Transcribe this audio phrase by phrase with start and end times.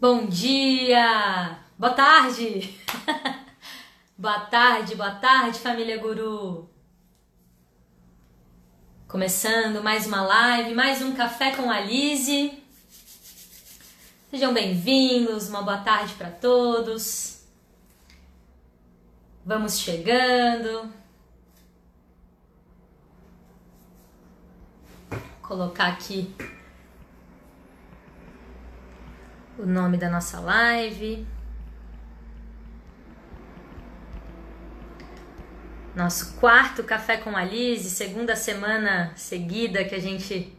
[0.00, 1.58] Bom dia!
[1.78, 2.74] Boa tarde!
[4.16, 6.70] boa tarde, boa tarde, família Guru!
[9.06, 12.62] Começando mais uma live, mais um café com a Lise.
[14.30, 17.44] Sejam bem-vindos, uma boa tarde para todos.
[19.44, 20.90] Vamos chegando.
[25.10, 26.34] Vou colocar aqui
[29.62, 31.26] o nome da nossa live.
[35.94, 40.56] Nosso quarto Café com a Lise, segunda semana seguida que a gente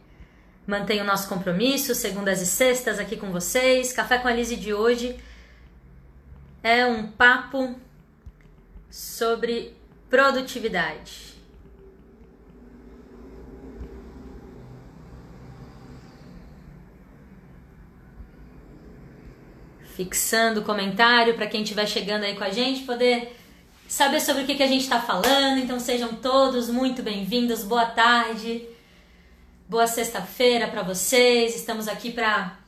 [0.66, 3.92] mantém o nosso compromisso, segundas e sextas aqui com vocês.
[3.92, 5.18] Café com a Lise de hoje
[6.62, 7.74] é um papo
[8.88, 9.76] sobre
[10.08, 11.31] produtividade.
[20.02, 23.36] Fixando o comentário para quem estiver chegando aí com a gente poder
[23.86, 25.58] saber sobre o que, que a gente está falando.
[25.58, 27.62] Então sejam todos muito bem-vindos.
[27.62, 28.66] Boa tarde,
[29.68, 31.54] boa sexta-feira para vocês.
[31.54, 32.58] Estamos aqui para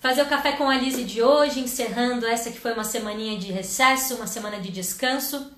[0.00, 3.52] fazer o café com a Lise de hoje, encerrando essa que foi uma semaninha de
[3.52, 5.52] recesso, uma semana de descanso,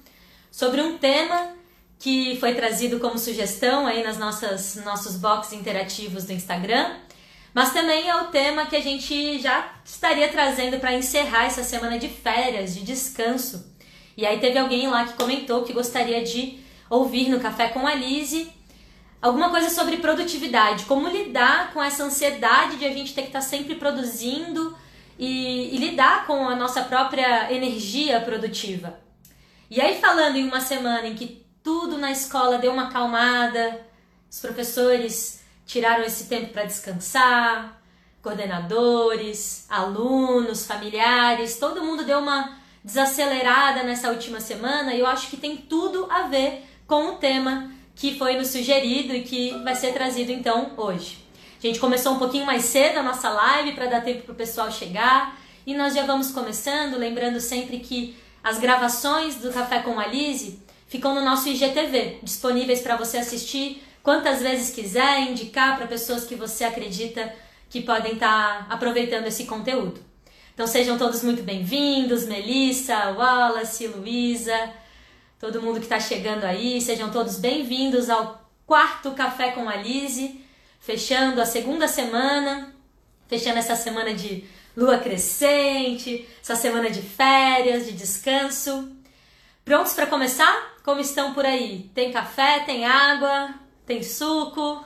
[0.51, 1.55] sobre um tema
[2.01, 6.97] que foi trazido como sugestão aí nas nossas nossos boxes interativos do Instagram
[7.55, 11.99] mas também é o tema que a gente já estaria trazendo para encerrar essa semana
[11.99, 13.75] de férias, de descanso.
[14.17, 17.95] E aí teve alguém lá que comentou que gostaria de ouvir no Café com a
[17.95, 18.53] Lise
[19.21, 23.41] alguma coisa sobre produtividade, como lidar com essa ansiedade de a gente ter que estar
[23.41, 24.77] tá sempre produzindo
[25.19, 28.99] e, e lidar com a nossa própria energia produtiva.
[29.71, 33.87] E aí falando em uma semana em que tudo na escola deu uma acalmada,
[34.31, 35.40] os professores
[35.71, 37.81] tiraram esse tempo para descansar,
[38.21, 45.37] coordenadores, alunos, familiares, todo mundo deu uma desacelerada nessa última semana e eu acho que
[45.37, 49.93] tem tudo a ver com o tema que foi nos sugerido e que vai ser
[49.93, 51.25] trazido então hoje.
[51.63, 54.37] A gente começou um pouquinho mais cedo a nossa live para dar tempo para o
[54.37, 60.01] pessoal chegar e nós já vamos começando, lembrando sempre que as gravações do Café com
[60.01, 65.87] a Lise ficam no nosso IGTV, disponíveis para você assistir quantas vezes quiser, indicar para
[65.87, 67.33] pessoas que você acredita
[67.69, 70.01] que podem estar tá aproveitando esse conteúdo.
[70.55, 74.73] Então sejam todos muito bem-vindos, Melissa, Wallace, Luísa,
[75.39, 80.45] todo mundo que está chegando aí, sejam todos bem-vindos ao quarto Café com a Lise,
[80.81, 82.75] fechando a segunda semana,
[83.29, 84.45] fechando essa semana de
[84.77, 88.91] lua crescente, essa semana de férias, de descanso.
[89.65, 90.75] Prontos para começar?
[90.83, 91.91] Como estão por aí?
[91.95, 93.55] Tem café, tem água?
[93.91, 94.85] Tem suco?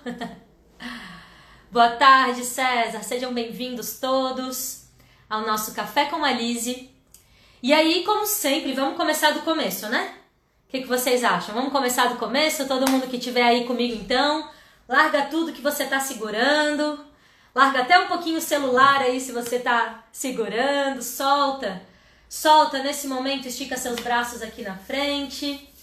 [1.70, 3.02] Boa tarde, César.
[3.02, 4.86] Sejam bem-vindos todos
[5.28, 6.90] ao nosso Café com a Lise.
[7.62, 10.14] E aí, como sempre, vamos começar do começo, né?
[10.66, 11.54] O que, que vocês acham?
[11.54, 12.66] Vamos começar do começo?
[12.66, 14.48] Todo mundo que estiver aí comigo, então,
[14.88, 16.98] larga tudo que você está segurando.
[17.54, 21.02] Larga até um pouquinho o celular aí se você está segurando.
[21.02, 21.82] Solta.
[22.26, 25.73] Solta nesse momento, estica seus braços aqui na frente.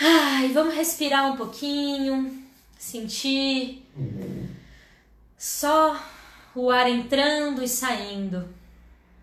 [0.00, 2.46] Ai, vamos respirar um pouquinho,
[2.78, 3.84] sentir
[5.36, 6.00] só
[6.54, 8.48] o ar entrando e saindo.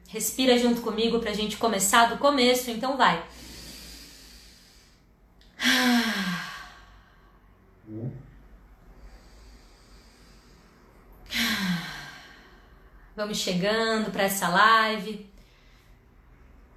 [0.09, 3.25] Respira junto comigo pra gente começar do começo, então vai.
[13.15, 15.29] Vamos chegando para essa live.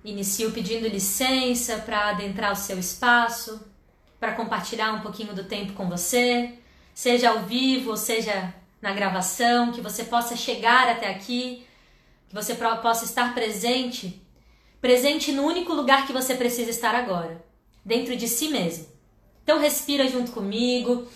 [0.04, 3.67] Inicio pedindo licença para adentrar o seu espaço
[4.18, 6.54] para compartilhar um pouquinho do tempo com você,
[6.94, 11.66] seja ao vivo seja na gravação, que você possa chegar até aqui,
[12.28, 14.22] que você possa estar presente,
[14.80, 17.44] presente no único lugar que você precisa estar agora,
[17.84, 18.86] dentro de si mesmo.
[19.42, 21.08] Então respira junto comigo.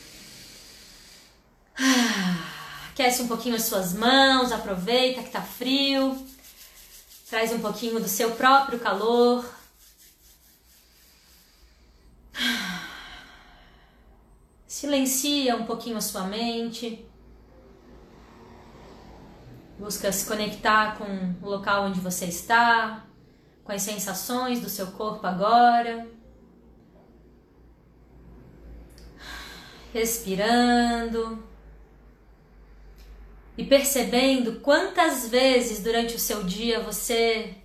[2.91, 6.27] Aquece um pouquinho as suas mãos, aproveita que tá frio.
[7.29, 9.45] Traz um pouquinho do seu próprio calor.
[14.73, 17.07] Silencia um pouquinho a sua mente.
[19.79, 21.05] Busca se conectar com
[21.47, 23.05] o local onde você está,
[23.63, 26.09] com as sensações do seu corpo agora.
[29.93, 31.47] Respirando
[33.59, 37.57] e percebendo quantas vezes durante o seu dia você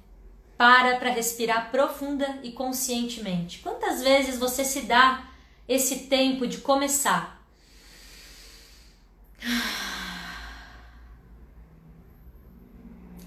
[0.58, 3.60] para para respirar profunda e conscientemente.
[3.60, 5.37] Quantas vezes você se dá
[5.68, 7.44] esse tempo de começar.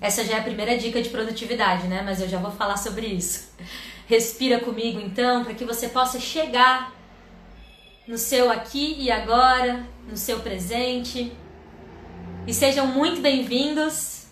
[0.00, 2.00] Essa já é a primeira dica de produtividade, né?
[2.02, 3.50] Mas eu já vou falar sobre isso.
[4.06, 6.94] Respira comigo então, para que você possa chegar
[8.08, 11.30] no seu aqui e agora, no seu presente.
[12.46, 14.26] E sejam muito bem-vindos.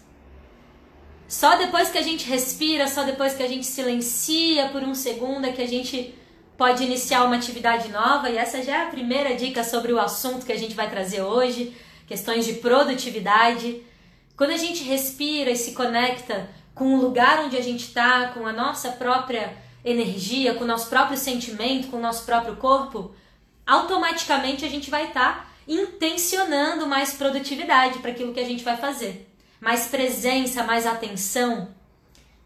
[1.29, 5.47] Só depois que a gente respira, só depois que a gente silencia por um segundo
[5.47, 6.18] é que a gente
[6.59, 8.29] pode iniciar uma atividade nova.
[8.29, 11.23] E essa já é a primeira dica sobre o assunto que a gente vai trazer
[11.23, 11.75] hoje,
[12.07, 13.83] questões de produtividade.
[14.37, 18.45] Quando a gente respira e se conecta com o lugar onde a gente está, com
[18.45, 23.15] a nossa própria energia, com o nosso próprio sentimento, com o nosso próprio corpo,
[23.65, 28.77] automaticamente a gente vai estar tá intencionando mais produtividade para aquilo que a gente vai
[28.77, 29.33] fazer.
[29.61, 31.78] Mais presença, mais atenção.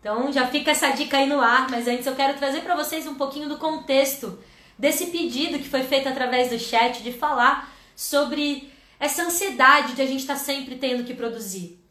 [0.02, 3.06] Então já fica essa dica aí no ar, mas antes eu quero trazer para vocês
[3.06, 4.38] um pouquinho do contexto
[4.78, 8.70] desse pedido que foi feito através do chat de falar sobre
[9.00, 11.82] essa ansiedade de a gente estar tá sempre tendo que produzir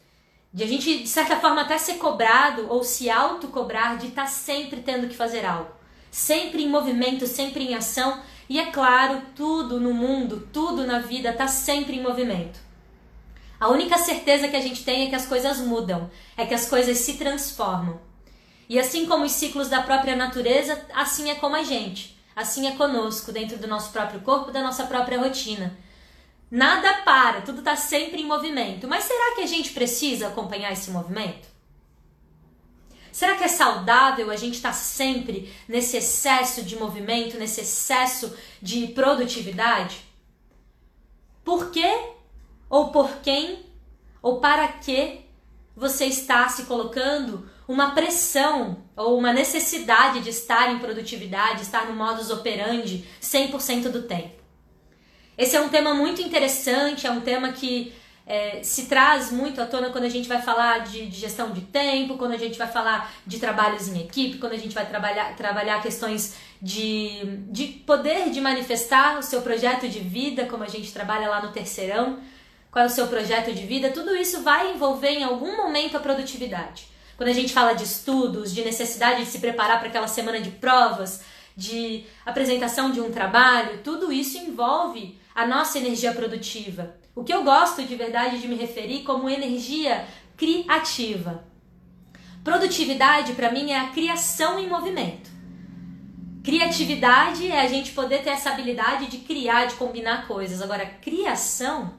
[0.53, 4.27] de a gente, de certa forma, até ser cobrado ou se autocobrar de estar tá
[4.27, 5.71] sempre tendo que fazer algo.
[6.09, 8.19] Sempre em movimento, sempre em ação.
[8.49, 12.59] E é claro, tudo no mundo, tudo na vida está sempre em movimento.
[13.61, 16.67] A única certeza que a gente tem é que as coisas mudam, é que as
[16.67, 18.01] coisas se transformam.
[18.67, 22.17] E assim como os ciclos da própria natureza, assim é como a gente.
[22.35, 25.77] Assim é conosco, dentro do nosso próprio corpo, da nossa própria rotina.
[26.49, 28.87] Nada para, tudo está sempre em movimento.
[28.87, 31.47] Mas será que a gente precisa acompanhar esse movimento?
[33.11, 38.35] Será que é saudável a gente estar tá sempre nesse excesso de movimento, nesse excesso
[38.59, 40.01] de produtividade?
[41.43, 42.20] Por quê?
[42.71, 43.65] Ou por quem?
[44.21, 45.25] Ou para que
[45.75, 51.95] você está se colocando uma pressão ou uma necessidade de estar em produtividade, estar no
[51.95, 54.41] modus operandi 100% do tempo?
[55.37, 57.93] Esse é um tema muito interessante, é um tema que
[58.25, 61.61] é, se traz muito à tona quando a gente vai falar de, de, gestão de
[61.61, 65.35] tempo, quando a gente vai falar de trabalhos em equipe, quando a gente vai trabalhar,
[65.35, 70.93] trabalhar questões de, de poder de manifestar o seu projeto de vida, como a gente
[70.93, 72.19] trabalha lá no terceirão,
[72.71, 75.99] qual é o seu projeto de vida, tudo isso vai envolver em algum momento a
[75.99, 76.87] produtividade.
[77.17, 80.49] Quando a gente fala de estudos, de necessidade de se preparar para aquela semana de
[80.51, 81.21] provas,
[81.55, 86.95] de apresentação de um trabalho, tudo isso envolve a nossa energia produtiva.
[87.13, 90.07] O que eu gosto de verdade de me referir como energia
[90.37, 91.43] criativa.
[92.43, 95.29] Produtividade para mim é a criação em movimento.
[96.43, 100.61] Criatividade é a gente poder ter essa habilidade de criar, de combinar coisas.
[100.61, 101.93] Agora, criação,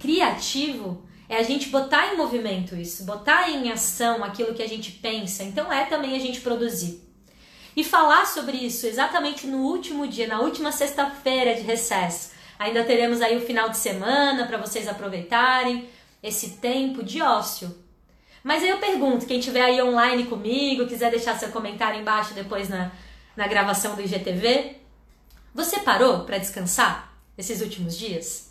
[0.00, 4.90] criativo, é a gente botar em movimento isso, botar em ação aquilo que a gente
[4.90, 5.44] pensa.
[5.44, 7.08] Então é também a gente produzir.
[7.76, 12.32] E falar sobre isso exatamente no último dia, na última sexta-feira de recesso.
[12.58, 15.88] Ainda teremos aí o final de semana para vocês aproveitarem
[16.20, 17.72] esse tempo de ócio.
[18.42, 22.68] Mas aí eu pergunto, quem estiver aí online comigo, quiser deixar seu comentário embaixo depois
[22.68, 22.90] na,
[23.36, 24.76] na gravação do IGTV,
[25.54, 28.49] você parou para descansar esses últimos dias?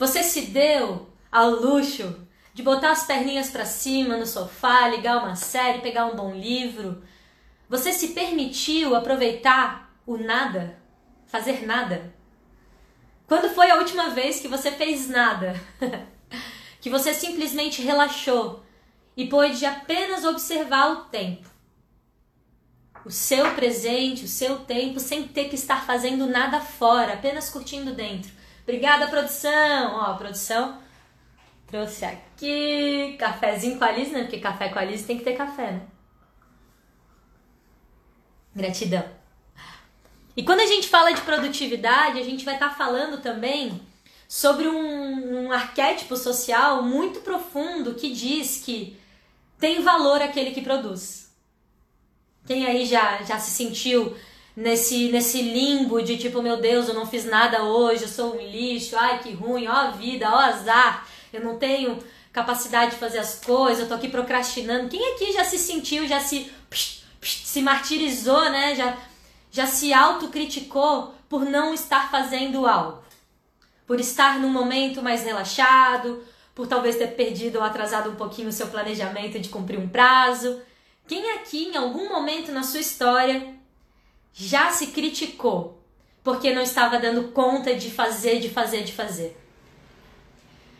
[0.00, 5.36] Você se deu ao luxo de botar as perninhas para cima no sofá, ligar uma
[5.36, 7.02] série, pegar um bom livro,
[7.68, 10.78] você se permitiu aproveitar o nada?
[11.26, 12.14] Fazer nada?
[13.26, 15.54] Quando foi a última vez que você fez nada?
[16.80, 18.64] que você simplesmente relaxou
[19.14, 21.46] e pôde apenas observar o tempo?
[23.04, 27.92] O seu presente, o seu tempo, sem ter que estar fazendo nada fora, apenas curtindo
[27.92, 28.39] dentro.
[28.70, 29.96] Obrigada, produção!
[29.96, 30.80] Ó, a produção
[31.66, 34.22] trouxe aqui cafezinho com a Alice, né?
[34.22, 35.82] Porque café com a Alice tem que ter café, né?
[38.54, 39.04] Gratidão.
[40.36, 43.82] E quando a gente fala de produtividade, a gente vai estar tá falando também
[44.28, 48.96] sobre um, um arquétipo social muito profundo que diz que
[49.58, 51.34] tem valor aquele que produz.
[52.46, 54.16] Quem aí já, já se sentiu
[54.60, 58.40] nesse, nesse limbo de tipo, meu Deus, eu não fiz nada hoje, eu sou um
[58.40, 61.98] lixo, ai que ruim, ó a vida, ó azar, eu não tenho
[62.30, 64.90] capacidade de fazer as coisas, eu tô aqui procrastinando.
[64.90, 66.52] Quem aqui já se sentiu, já se
[67.22, 68.74] se martirizou, né?
[68.74, 68.96] Já,
[69.50, 73.02] já se autocriticou por não estar fazendo algo.
[73.86, 76.22] Por estar num momento mais relaxado,
[76.54, 80.62] por talvez ter perdido ou atrasado um pouquinho o seu planejamento de cumprir um prazo.
[81.06, 83.59] Quem aqui, em algum momento na sua história,
[84.32, 85.82] já se criticou
[86.22, 89.36] porque não estava dando conta de fazer, de fazer, de fazer?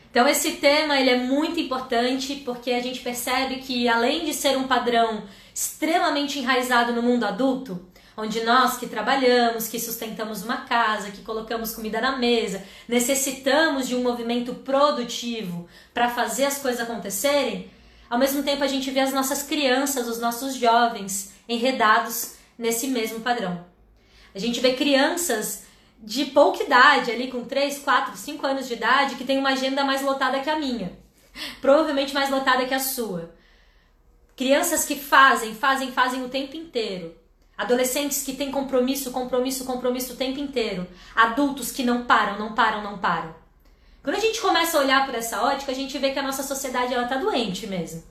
[0.09, 4.57] Então esse tema ele é muito importante porque a gente percebe que além de ser
[4.57, 11.11] um padrão extremamente enraizado no mundo adulto, onde nós que trabalhamos, que sustentamos uma casa,
[11.11, 17.71] que colocamos comida na mesa, necessitamos de um movimento produtivo para fazer as coisas acontecerem,
[18.09, 23.19] ao mesmo tempo a gente vê as nossas crianças, os nossos jovens enredados nesse mesmo
[23.21, 23.65] padrão.
[24.33, 25.63] A gente vê crianças
[25.99, 29.83] de pouca idade, ali com 3, 4, 5 anos de idade, que tem uma agenda
[29.83, 30.97] mais lotada que a minha.
[31.59, 33.33] Provavelmente mais lotada que a sua.
[34.35, 37.15] Crianças que fazem, fazem, fazem o tempo inteiro.
[37.57, 40.87] Adolescentes que têm compromisso, compromisso, compromisso o tempo inteiro.
[41.15, 43.35] Adultos que não param, não param, não param.
[44.03, 46.41] Quando a gente começa a olhar por essa ótica, a gente vê que a nossa
[46.43, 48.03] sociedade ela tá doente mesmo.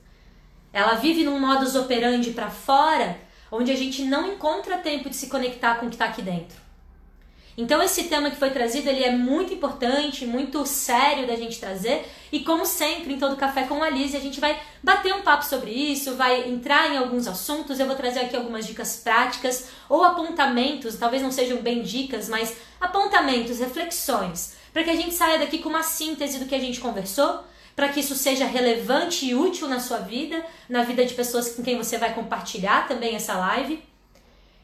[0.71, 3.19] Ela vive num modus operandi para fora,
[3.51, 6.61] onde a gente não encontra tempo de se conectar com o que está aqui dentro.
[7.57, 12.05] Então esse tema que foi trazido, ele é muito importante, muito sério da gente trazer,
[12.31, 15.43] e como sempre, em todo café com a Liz, a gente vai bater um papo
[15.43, 20.03] sobre isso, vai entrar em alguns assuntos, eu vou trazer aqui algumas dicas práticas ou
[20.03, 25.59] apontamentos, talvez não sejam bem dicas, mas apontamentos, reflexões, para que a gente saia daqui
[25.59, 27.43] com uma síntese do que a gente conversou,
[27.81, 31.63] para que isso seja relevante e útil na sua vida, na vida de pessoas com
[31.63, 33.83] quem você vai compartilhar também essa live.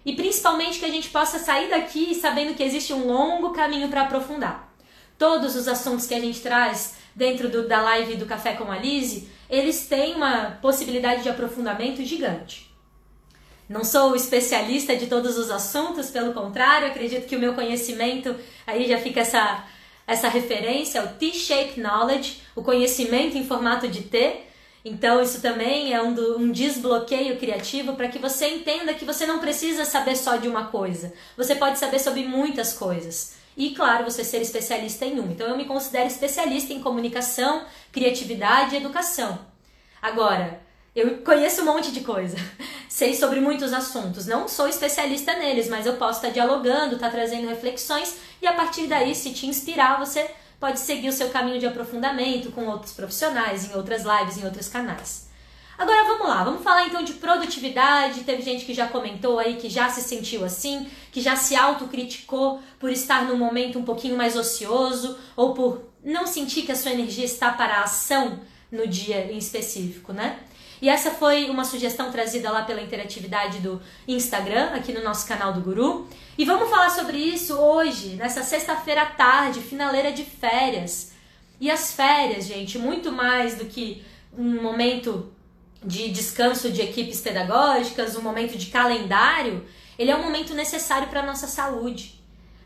[0.05, 4.03] E principalmente que a gente possa sair daqui sabendo que existe um longo caminho para
[4.03, 4.71] aprofundar.
[5.17, 8.77] Todos os assuntos que a gente traz dentro do, da live do Café com a
[8.77, 12.71] Lise, eles têm uma possibilidade de aprofundamento gigante.
[13.67, 18.35] Não sou especialista de todos os assuntos, pelo contrário, acredito que o meu conhecimento,
[18.67, 19.65] aí já fica essa,
[20.07, 24.47] essa referência, o T-Shape Knowledge, o conhecimento em formato de T,
[24.87, 29.25] então, isso também é um, do, um desbloqueio criativo para que você entenda que você
[29.25, 31.13] não precisa saber só de uma coisa.
[31.35, 33.35] Você pode saber sobre muitas coisas.
[33.57, 35.33] E, claro, você ser especialista em uma.
[35.33, 39.37] Então, eu me considero especialista em comunicação, criatividade e educação.
[40.01, 40.61] Agora,
[40.99, 42.37] eu conheço um monte de coisa,
[42.89, 44.25] sei sobre muitos assuntos.
[44.25, 48.87] Não sou especialista neles, mas eu posso estar dialogando, estar trazendo reflexões e a partir
[48.87, 53.69] daí, se te inspirar, você pode seguir o seu caminho de aprofundamento com outros profissionais,
[53.69, 55.27] em outras lives, em outros canais.
[55.77, 58.23] Agora vamos lá, vamos falar então de produtividade.
[58.23, 62.59] Teve gente que já comentou aí que já se sentiu assim, que já se autocriticou
[62.79, 66.91] por estar num momento um pouquinho mais ocioso ou por não sentir que a sua
[66.91, 68.39] energia está para a ação
[68.71, 70.39] no dia em específico, né?
[70.81, 75.53] E essa foi uma sugestão trazida lá pela interatividade do Instagram, aqui no nosso canal
[75.53, 76.07] do Guru.
[76.37, 81.13] E vamos falar sobre isso hoje, nessa sexta-feira à tarde, finaleira de férias.
[81.59, 84.03] E as férias, gente, muito mais do que
[84.37, 85.31] um momento
[85.83, 89.65] de descanso de equipes pedagógicas, um momento de calendário,
[89.97, 92.19] ele é um momento necessário para a nossa saúde.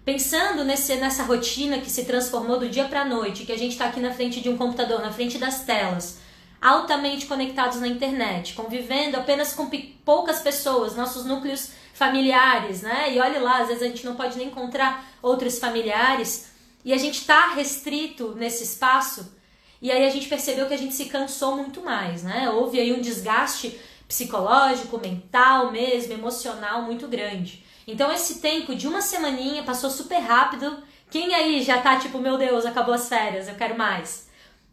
[0.04, 3.74] Pensando nesse, nessa rotina que se transformou do dia para a noite, que a gente
[3.74, 6.20] está aqui na frente de um computador, na frente das telas,
[6.62, 9.70] altamente conectados na internet, convivendo apenas com
[10.06, 13.14] poucas pessoas, nossos núcleos familiares, né?
[13.14, 16.52] E olhe lá, às vezes a gente não pode nem encontrar outros familiares
[16.86, 19.36] e a gente está restrito nesse espaço.
[19.82, 22.50] E aí a gente percebeu que a gente se cansou muito mais, né?
[22.52, 27.66] Houve aí um desgaste psicológico, mental mesmo, emocional muito grande.
[27.88, 30.78] Então esse tempo de uma semaninha passou super rápido.
[31.10, 34.30] Quem aí já tá tipo, meu Deus, acabou as férias, eu quero mais.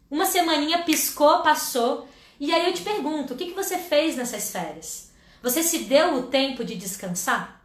[0.09, 2.07] Uma semaninha piscou, passou.
[2.39, 5.11] E aí eu te pergunto, o que, que você fez nessas férias?
[5.41, 7.63] Você se deu o tempo de descansar?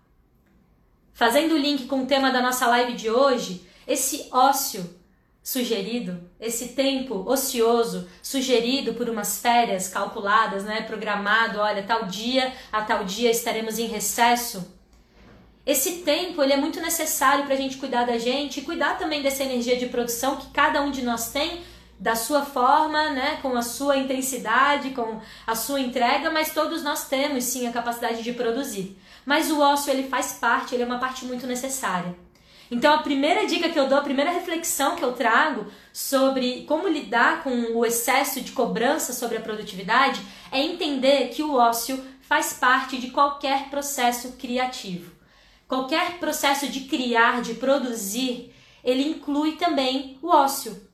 [1.12, 4.98] Fazendo o link com o tema da nossa live de hoje, esse ócio
[5.42, 12.82] sugerido, esse tempo ocioso sugerido por umas férias calculadas, né, programado, olha, tal dia a
[12.82, 14.72] tal dia estaremos em recesso.
[15.66, 19.22] Esse tempo ele é muito necessário para a gente cuidar da gente e cuidar também
[19.22, 21.62] dessa energia de produção que cada um de nós tem
[22.04, 27.08] da sua forma, né, com a sua intensidade, com a sua entrega, mas todos nós
[27.08, 29.00] temos sim a capacidade de produzir.
[29.24, 32.14] Mas o ócio ele faz parte, ele é uma parte muito necessária.
[32.70, 36.86] Então a primeira dica que eu dou, a primeira reflexão que eu trago sobre como
[36.88, 40.20] lidar com o excesso de cobrança sobre a produtividade
[40.52, 45.10] é entender que o ócio faz parte de qualquer processo criativo.
[45.66, 50.92] Qualquer processo de criar, de produzir, ele inclui também o ócio.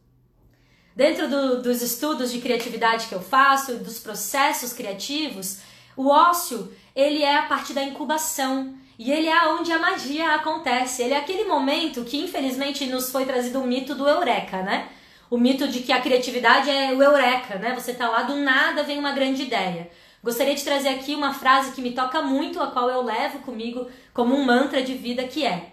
[0.95, 5.59] Dentro do, dos estudos de criatividade que eu faço, dos processos criativos,
[5.97, 11.03] o ócio ele é a parte da incubação e ele é onde a magia acontece.
[11.03, 14.89] Ele é aquele momento que infelizmente nos foi trazido o mito do eureka, né?
[15.31, 17.75] O mito de que a criatividade é o eureka, né?
[17.75, 19.91] Você tá lá do nada vem uma grande ideia.
[20.23, 23.89] Gostaria de trazer aqui uma frase que me toca muito, a qual eu levo comigo
[24.13, 25.71] como um mantra de vida que é: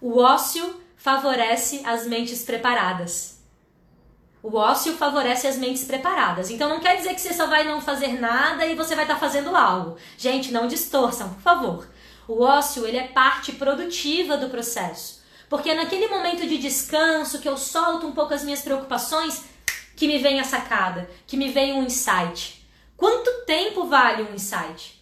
[0.00, 3.37] O ócio favorece as mentes preparadas.
[4.42, 6.50] O ócio favorece as mentes preparadas.
[6.50, 9.14] Então não quer dizer que você só vai não fazer nada e você vai estar
[9.14, 9.96] tá fazendo algo.
[10.16, 11.88] Gente, não distorçam, por favor.
[12.28, 15.22] O ócio, ele é parte produtiva do processo.
[15.48, 19.44] Porque é naquele momento de descanso que eu solto um pouco as minhas preocupações
[19.96, 22.64] que me vem a sacada, que me vem um insight.
[22.96, 24.97] Quanto tempo vale um insight?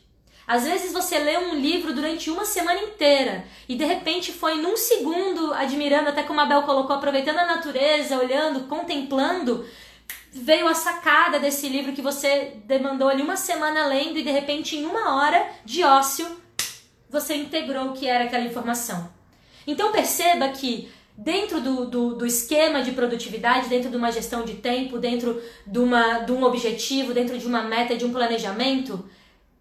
[0.46, 4.76] Às vezes você lê um livro durante uma semana inteira e de repente foi num
[4.76, 9.66] segundo, admirando, até como a Bel colocou, aproveitando a natureza, olhando, contemplando,
[10.32, 14.76] veio a sacada desse livro que você demandou ali uma semana lendo e de repente
[14.76, 16.26] em uma hora de ócio
[17.10, 19.10] você integrou o que era aquela informação.
[19.66, 24.54] Então perceba que dentro do, do, do, esquema de produtividade, dentro de uma gestão de
[24.54, 29.08] tempo, dentro de, uma, de um objetivo, dentro de uma meta, de um planejamento,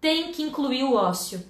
[0.00, 1.42] tem que incluir o ócio.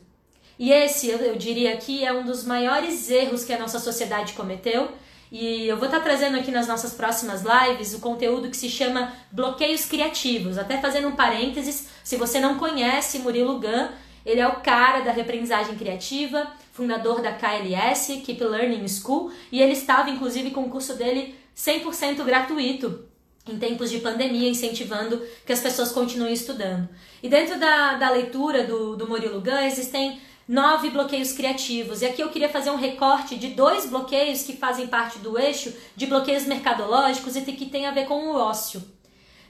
[0.59, 4.91] E esse, eu, diria aqui, é um dos maiores erros que a nossa sociedade cometeu.
[5.31, 9.13] E eu vou estar trazendo aqui nas nossas próximas lives o conteúdo que se chama
[9.31, 10.57] bloqueios criativos.
[10.57, 13.89] Até fazendo um parênteses, se você não conhece Murilo Gun,
[14.25, 19.73] ele é o cara da reaprendizagem criativa, fundador da KLS, Keep Learning School, e ele
[19.73, 23.07] estava inclusive com o curso dele 100% gratuito
[23.49, 26.89] em tempos de pandemia, incentivando que as pessoas continuem estudando.
[27.23, 32.03] E dentro da, da leitura do, do Murilo Gun, existem nove bloqueios criativos.
[32.03, 35.73] E aqui eu queria fazer um recorte de dois bloqueios que fazem parte do eixo
[35.95, 38.83] de bloqueios mercadológicos e que tem a ver com o ócio.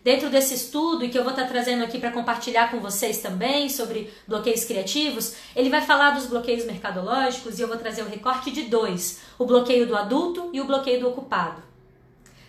[0.03, 3.69] Dentro desse estudo, e que eu vou estar trazendo aqui para compartilhar com vocês também
[3.69, 8.53] sobre bloqueios criativos, ele vai falar dos bloqueios mercadológicos e eu vou trazer o recorte
[8.53, 11.66] de dois: o bloqueio do adulto e o bloqueio do ocupado.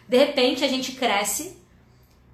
[0.08, 1.58] De repente a gente cresce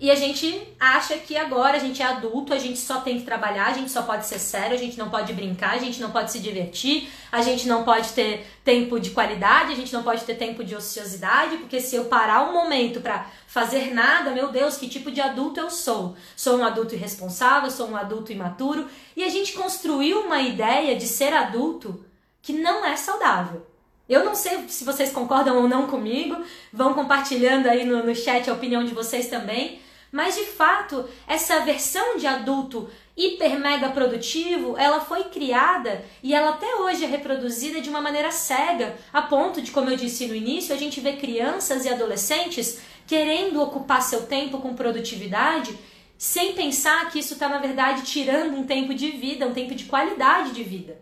[0.03, 3.25] e a gente acha que agora a gente é adulto, a gente só tem que
[3.25, 6.11] trabalhar, a gente só pode ser sério, a gente não pode brincar, a gente não
[6.11, 10.25] pode se divertir, a gente não pode ter tempo de qualidade, a gente não pode
[10.25, 14.75] ter tempo de ociosidade, porque se eu parar um momento para fazer nada, meu Deus,
[14.75, 16.17] que tipo de adulto eu sou?
[16.35, 21.07] Sou um adulto irresponsável, sou um adulto imaturo, e a gente construiu uma ideia de
[21.07, 22.03] ser adulto
[22.41, 23.65] que não é saudável.
[24.07, 26.35] Eu não sei se vocês concordam ou não comigo,
[26.71, 29.79] vão compartilhando aí no, no chat a opinião de vocês também.
[30.11, 36.51] Mas de fato, essa versão de adulto hiper mega produtivo, ela foi criada e ela
[36.51, 40.35] até hoje é reproduzida de uma maneira cega, a ponto de, como eu disse no
[40.35, 45.75] início, a gente vê crianças e adolescentes querendo ocupar seu tempo com produtividade,
[46.17, 49.85] sem pensar que isso está, na verdade, tirando um tempo de vida, um tempo de
[49.85, 51.01] qualidade de vida.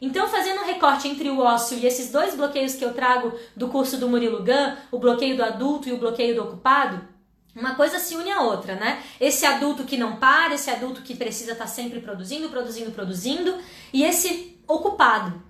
[0.00, 3.68] Então, fazendo um recorte entre o ócio e esses dois bloqueios que eu trago do
[3.68, 7.00] curso do Murilo Gun, o bloqueio do adulto e o bloqueio do ocupado,
[7.54, 9.02] uma coisa se une à outra, né?
[9.20, 13.58] Esse adulto que não para, esse adulto que precisa estar tá sempre produzindo, produzindo, produzindo,
[13.92, 15.42] e esse ocupado,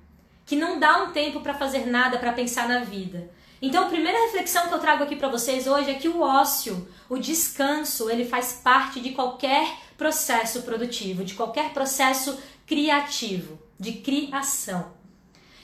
[0.46, 3.30] que não dá um tempo para fazer nada, para pensar na vida.
[3.60, 6.88] Então, a primeira reflexão que eu trago aqui para vocês hoje é que o ócio,
[7.10, 14.92] o descanso, ele faz parte de qualquer processo produtivo, de qualquer processo criativo de criação.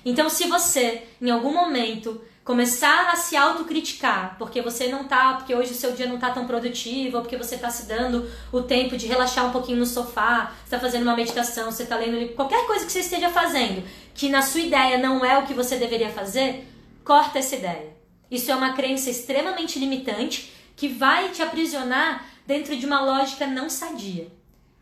[0.05, 5.55] Então, se você, em algum momento, começar a se autocriticar, porque você não tá, porque
[5.55, 8.61] hoje o seu dia não tá tão produtivo, ou porque você tá se dando o
[8.63, 12.35] tempo de relaxar um pouquinho no sofá, você tá fazendo uma meditação, você tá lendo
[12.35, 13.83] qualquer coisa que você esteja fazendo,
[14.15, 16.69] que na sua ideia não é o que você deveria fazer,
[17.03, 17.95] corta essa ideia.
[18.31, 23.71] Isso é uma crença extremamente limitante que vai te aprisionar dentro de uma lógica não
[23.71, 24.29] sadia.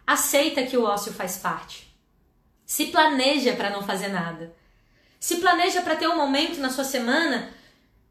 [0.04, 1.91] Aceita que o ócio faz parte.
[2.66, 4.52] Se planeja para não fazer nada.
[5.18, 7.48] Se planeja para ter um momento na sua semana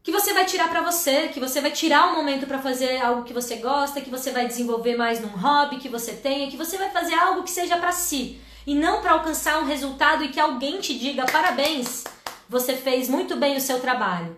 [0.02, 3.22] que você vai tirar para você, que você vai tirar um momento para fazer algo
[3.22, 6.76] que você gosta, que você vai desenvolver mais num hobby que você tenha, que você
[6.76, 10.40] vai fazer algo que seja para si e não para alcançar um resultado e que
[10.40, 12.04] alguém te diga parabéns,
[12.48, 14.36] você fez muito bem o seu trabalho.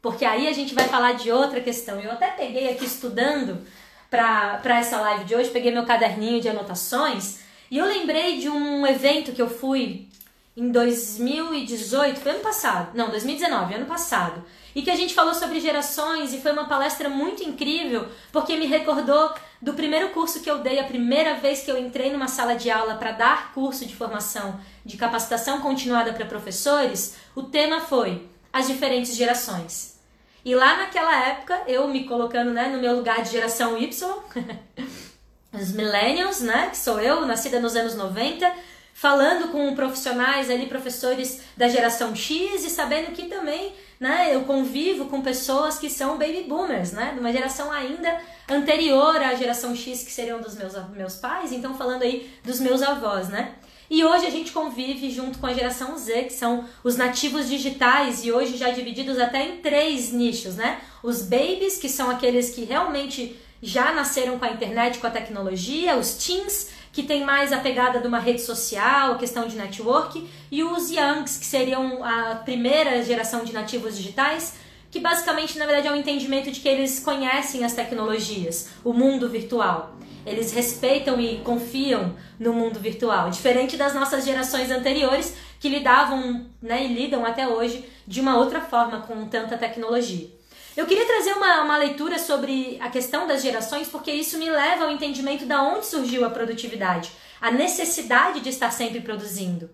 [0.00, 1.98] Porque aí a gente vai falar de outra questão.
[2.00, 3.66] Eu até peguei aqui estudando
[4.10, 7.40] para essa live de hoje, peguei meu caderninho de anotações
[7.70, 10.08] e eu lembrei de um evento que eu fui
[10.56, 15.60] em 2018, foi ano passado, não, 2019, ano passado, e que a gente falou sobre
[15.60, 20.58] gerações e foi uma palestra muito incrível, porque me recordou do primeiro curso que eu
[20.58, 23.94] dei, a primeira vez que eu entrei numa sala de aula para dar curso de
[23.94, 29.98] formação de capacitação continuada para professores, o tema foi as diferentes gerações.
[30.44, 33.92] E lá naquela época, eu me colocando né, no meu lugar de geração Y,
[35.52, 38.50] os millennials, né, que sou eu, nascida nos anos 90,
[38.92, 45.06] falando com profissionais ali, professores da geração X e sabendo que também, né, eu convivo
[45.06, 50.02] com pessoas que são baby boomers, né, de uma geração ainda anterior à geração X,
[50.02, 53.54] que seriam dos meus, meus pais, então falando aí dos meus avós, né.
[53.90, 58.22] E hoje a gente convive junto com a geração Z, que são os nativos digitais
[58.22, 60.78] e hoje já divididos até em três nichos, né?
[61.02, 65.96] Os babies, que são aqueles que realmente já nasceram com a internet, com a tecnologia,
[65.96, 70.64] os teens, que tem mais a pegada de uma rede social, questão de network, e
[70.64, 74.54] os youngs, que seriam a primeira geração de nativos digitais,
[74.90, 79.28] que basicamente, na verdade, é um entendimento de que eles conhecem as tecnologias, o mundo
[79.28, 79.94] virtual.
[80.24, 86.84] Eles respeitam e confiam no mundo virtual, diferente das nossas gerações anteriores que lidavam né,
[86.84, 90.37] e lidam até hoje de uma outra forma com tanta tecnologia.
[90.78, 94.84] Eu queria trazer uma, uma leitura sobre a questão das gerações, porque isso me leva
[94.84, 97.10] ao entendimento da onde surgiu a produtividade,
[97.40, 99.68] a necessidade de estar sempre produzindo.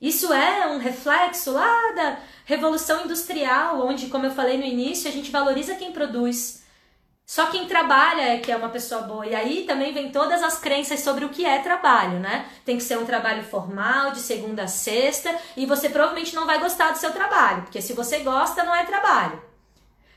[0.00, 5.12] Isso é um reflexo lá da Revolução Industrial, onde, como eu falei no início, a
[5.12, 6.62] gente valoriza quem produz.
[7.26, 9.26] Só quem trabalha é que é uma pessoa boa.
[9.26, 12.46] E aí também vem todas as crenças sobre o que é trabalho, né?
[12.64, 16.58] Tem que ser um trabalho formal, de segunda a sexta, e você provavelmente não vai
[16.58, 19.51] gostar do seu trabalho, porque se você gosta, não é trabalho.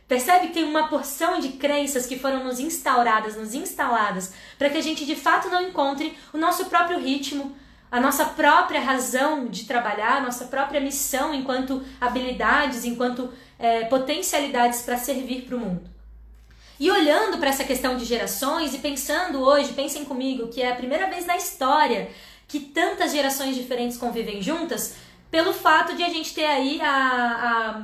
[0.07, 4.77] Percebe que tem uma porção de crenças que foram nos instauradas, nos instaladas, para que
[4.77, 7.55] a gente de fato não encontre o nosso próprio ritmo,
[7.91, 14.81] a nossa própria razão de trabalhar, a nossa própria missão enquanto habilidades, enquanto é, potencialidades
[14.81, 15.89] para servir para o mundo.
[16.79, 20.75] E olhando para essa questão de gerações e pensando hoje, pensem comigo, que é a
[20.75, 22.09] primeira vez na história
[22.47, 24.95] que tantas gerações diferentes convivem juntas,
[25.31, 27.83] pelo fato de a gente ter aí a, a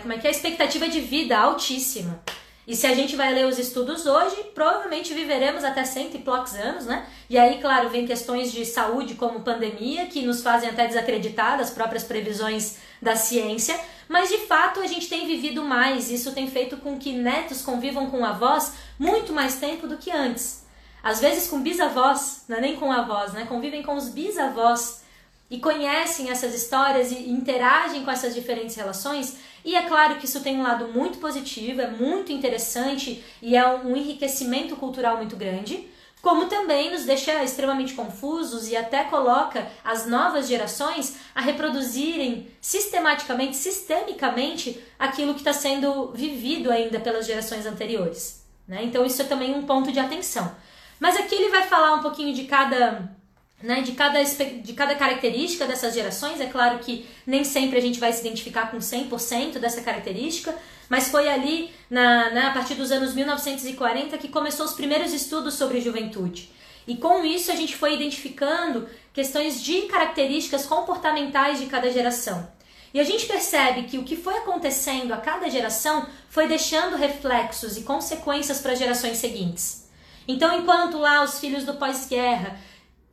[0.00, 0.30] como é que é?
[0.30, 2.20] A expectativa de vida altíssima.
[2.66, 6.52] E se a gente vai ler os estudos hoje, provavelmente viveremos até cento e poucos
[6.54, 7.06] anos, né?
[7.30, 11.70] E aí, claro, vem questões de saúde como pandemia, que nos fazem até desacreditar das
[11.70, 16.76] próprias previsões da ciência, mas de fato a gente tem vivido mais, isso tem feito
[16.78, 20.66] com que netos convivam com avós muito mais tempo do que antes.
[21.04, 23.46] Às vezes com bisavós, não é nem com avós, né?
[23.46, 25.02] Convivem com os bisavós
[25.50, 29.38] e conhecem essas histórias e interagem com essas diferentes relações.
[29.64, 33.66] E é claro que isso tem um lado muito positivo, é muito interessante e é
[33.66, 35.88] um enriquecimento cultural muito grande,
[36.20, 43.56] como também nos deixa extremamente confusos e até coloca as novas gerações a reproduzirem sistematicamente,
[43.56, 48.44] sistemicamente, aquilo que está sendo vivido ainda pelas gerações anteriores.
[48.66, 48.80] Né?
[48.82, 50.52] Então, isso é também um ponto de atenção.
[50.98, 53.15] Mas aqui ele vai falar um pouquinho de cada
[53.62, 56.40] né, de, cada, de cada característica dessas gerações.
[56.40, 60.54] É claro que nem sempre a gente vai se identificar com 100% dessa característica,
[60.88, 65.54] mas foi ali, na, né, a partir dos anos 1940, que começou os primeiros estudos
[65.54, 66.50] sobre juventude.
[66.86, 72.48] E com isso a gente foi identificando questões de características comportamentais de cada geração.
[72.94, 77.76] E a gente percebe que o que foi acontecendo a cada geração foi deixando reflexos
[77.76, 79.86] e consequências para gerações seguintes.
[80.28, 82.58] Então, enquanto lá os filhos do pós-guerra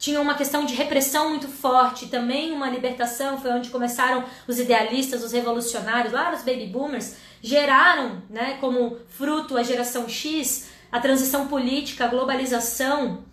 [0.04, 5.24] tinha uma questão de repressão muito forte, também uma libertação, foi onde começaram os idealistas,
[5.24, 11.48] os revolucionários, lá os baby boomers, geraram, né, como fruto a geração X, a transição
[11.48, 13.24] política, a globalização,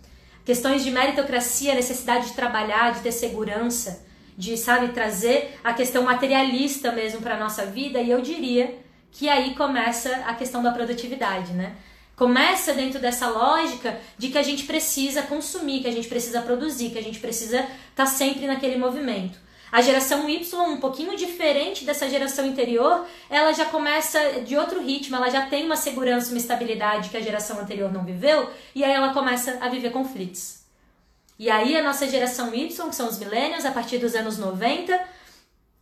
[0.45, 4.05] questões de meritocracia, necessidade de trabalhar, de ter segurança,
[4.37, 8.79] de, sabe, trazer a questão materialista mesmo para a nossa vida, e eu diria
[9.11, 11.75] que aí começa a questão da produtividade, né?
[12.21, 16.91] Começa dentro dessa lógica de que a gente precisa consumir, que a gente precisa produzir,
[16.91, 19.39] que a gente precisa estar tá sempre naquele movimento.
[19.71, 25.15] A geração Y, um pouquinho diferente dessa geração anterior, ela já começa de outro ritmo,
[25.15, 28.91] ela já tem uma segurança, uma estabilidade que a geração anterior não viveu, e aí
[28.91, 30.59] ela começa a viver conflitos.
[31.39, 34.95] E aí a nossa geração Y, que são os millennials, a partir dos anos 90,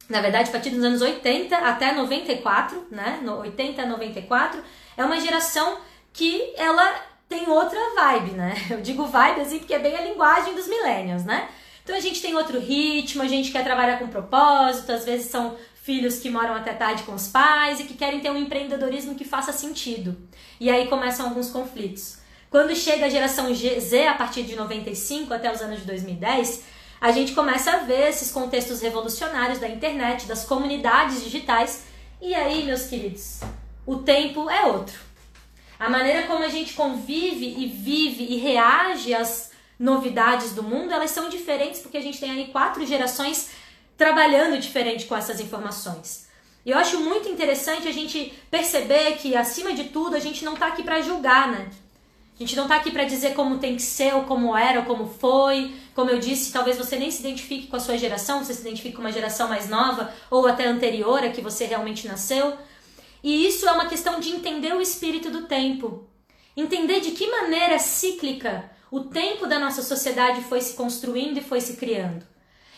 [0.08, 3.20] na verdade, a partir dos anos 80 até 94, né?
[3.22, 4.64] No 80 a 94,
[4.96, 8.56] é uma geração que ela tem outra vibe, né?
[8.70, 11.48] Eu digo vibe assim porque é bem a linguagem dos millennials, né?
[11.84, 15.56] Então a gente tem outro ritmo, a gente quer trabalhar com propósito, às vezes são
[15.82, 19.26] filhos que moram até tarde com os pais e que querem ter um empreendedorismo que
[19.26, 20.16] faça sentido.
[20.60, 22.20] E aí começam alguns conflitos.
[22.50, 26.64] Quando chega a geração Z, a partir de 95 até os anos de 2010,
[27.00, 31.86] a gente começa a ver esses contextos revolucionários da internet, das comunidades digitais.
[32.22, 33.40] E aí, meus queridos,
[33.86, 35.09] o tempo é outro.
[35.80, 41.12] A maneira como a gente convive e vive e reage às novidades do mundo, elas
[41.12, 43.52] são diferentes porque a gente tem aí quatro gerações
[43.98, 46.28] trabalhando diferente com essas informações.
[46.66, 50.54] E eu acho muito interessante a gente perceber que, acima de tudo, a gente não
[50.54, 51.70] está aqui para julgar, né?
[52.36, 54.86] A gente não está aqui para dizer como tem que ser, ou como era, ou
[54.86, 55.74] como foi.
[55.94, 58.96] Como eu disse, talvez você nem se identifique com a sua geração, você se identifique
[58.96, 62.58] com uma geração mais nova ou até anterior a que você realmente nasceu.
[63.24, 66.08] E isso é uma questão de entender o espírito do tempo.
[66.56, 71.62] Entender de que maneira cíclica o tempo da nossa sociedade foi se construindo e foi
[71.62, 72.26] se criando.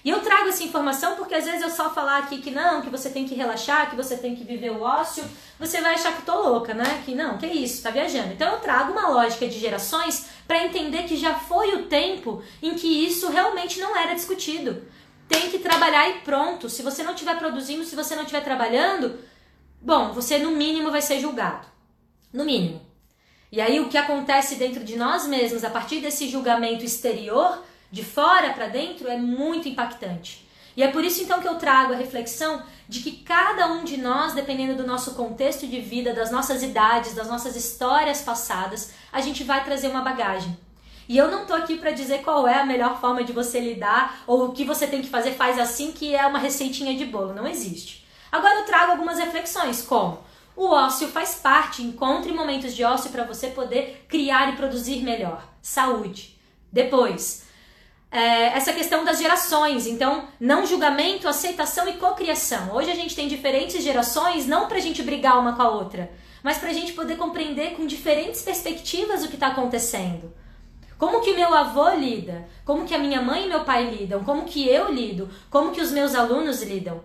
[0.04, 2.90] E eu trago essa informação porque às vezes eu só falar aqui que não, que
[2.90, 5.24] você tem que relaxar, que você tem que viver o ócio,
[5.60, 7.04] você vai achar que tô louca, né?
[7.06, 8.34] Que não, que isso, tá viajando.
[8.34, 12.74] Então eu trago uma lógica de gerações para entender que já foi o tempo em
[12.74, 14.84] que isso realmente não era discutido.
[15.30, 16.68] Tem que trabalhar e pronto.
[16.68, 19.18] Se você não estiver produzindo, se você não estiver trabalhando,
[19.82, 21.68] bom, você no mínimo vai ser julgado.
[22.32, 22.82] No mínimo.
[23.52, 28.04] E aí o que acontece dentro de nós mesmos a partir desse julgamento exterior, de
[28.04, 30.48] fora para dentro, é muito impactante.
[30.76, 33.98] E é por isso então que eu trago a reflexão de que cada um de
[33.98, 39.20] nós, dependendo do nosso contexto de vida, das nossas idades, das nossas histórias passadas, a
[39.20, 40.58] gente vai trazer uma bagagem.
[41.10, 44.24] E eu não tô aqui para dizer qual é a melhor forma de você lidar
[44.26, 47.34] ou o que você tem que fazer, faz assim que é uma receitinha de bolo,
[47.34, 48.01] não existe.
[48.32, 50.20] Agora eu trago algumas reflexões, como
[50.56, 55.44] o ócio faz parte, encontre momentos de ócio para você poder criar e produzir melhor.
[55.62, 56.38] Saúde.
[56.72, 57.46] Depois,
[58.12, 59.88] é, essa questão das gerações.
[59.88, 62.76] Então, não julgamento, aceitação e cocriação.
[62.76, 66.12] Hoje a gente tem diferentes gerações, não para a gente brigar uma com a outra,
[66.44, 70.34] mas para a gente poder compreender com diferentes perspectivas o que está acontecendo.
[70.98, 72.48] Como que meu avô lida?
[72.64, 74.24] Como que a minha mãe e meu pai lidam?
[74.24, 75.30] Como que eu lido?
[75.50, 77.02] Como que os meus alunos lidam?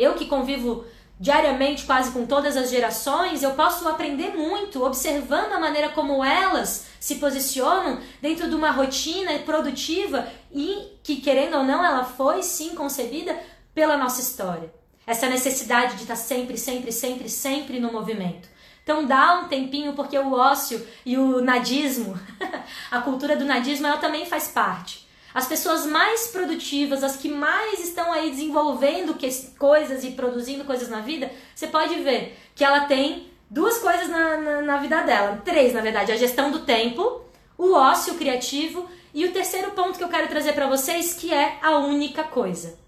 [0.00, 0.86] Eu que convivo
[1.20, 6.86] diariamente quase com todas as gerações, eu posso aprender muito observando a maneira como elas
[6.98, 12.74] se posicionam dentro de uma rotina produtiva e que, querendo ou não, ela foi sim
[12.74, 13.38] concebida
[13.74, 14.72] pela nossa história.
[15.06, 18.48] Essa necessidade de estar sempre, sempre, sempre, sempre no movimento.
[18.82, 22.18] Então dá um tempinho porque o ócio e o nadismo,
[22.90, 25.06] a cultura do nadismo, ela também faz parte.
[25.32, 30.88] As pessoas mais produtivas, as que mais estão aí desenvolvendo que, coisas e produzindo coisas
[30.88, 35.40] na vida, você pode ver que ela tem duas coisas na, na, na vida dela.
[35.44, 37.22] Três, na verdade: a gestão do tempo,
[37.56, 41.58] o ócio criativo e o terceiro ponto que eu quero trazer para vocês, que é
[41.62, 42.78] a única coisa.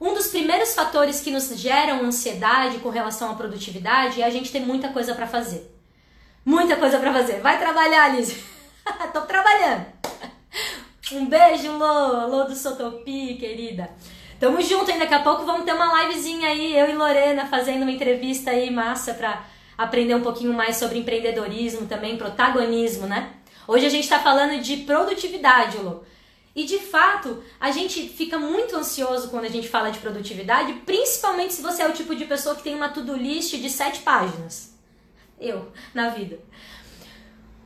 [0.00, 4.52] Um dos primeiros fatores que nos geram ansiedade com relação à produtividade é a gente
[4.52, 5.74] ter muita coisa para fazer.
[6.44, 7.40] Muita coisa para fazer.
[7.40, 8.44] Vai trabalhar, Alice.
[9.12, 9.95] Tô trabalhando.
[11.12, 13.88] Um beijo, Lô, Lô do Sotopi, querida.
[14.40, 14.98] Tamo junto, hein?
[14.98, 18.70] Daqui a pouco vamos ter uma livezinha aí, eu e Lorena fazendo uma entrevista aí
[18.70, 19.46] massa pra
[19.78, 23.34] aprender um pouquinho mais sobre empreendedorismo também, protagonismo, né?
[23.68, 26.00] Hoje a gente tá falando de produtividade, Lô.
[26.56, 31.54] E de fato, a gente fica muito ansioso quando a gente fala de produtividade, principalmente
[31.54, 34.74] se você é o tipo de pessoa que tem uma to-do list de sete páginas.
[35.40, 36.40] Eu, na vida.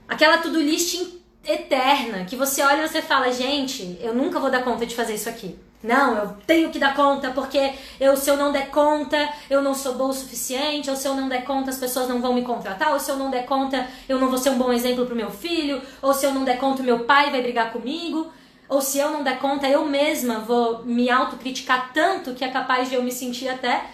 [0.07, 4.63] Aquela to-do list eterna, que você olha e você fala, gente, eu nunca vou dar
[4.63, 5.59] conta de fazer isso aqui.
[5.83, 9.75] Não, eu tenho que dar conta porque eu, se eu não der conta, eu não
[9.75, 12.43] sou bom o suficiente, ou se eu não der conta, as pessoas não vão me
[12.43, 15.17] contratar, ou se eu não der conta, eu não vou ser um bom exemplo pro
[15.17, 18.31] meu filho, ou se eu não der conta, meu pai vai brigar comigo,
[18.69, 22.91] ou se eu não der conta, eu mesma vou me autocriticar tanto que é capaz
[22.91, 23.87] de eu me sentir até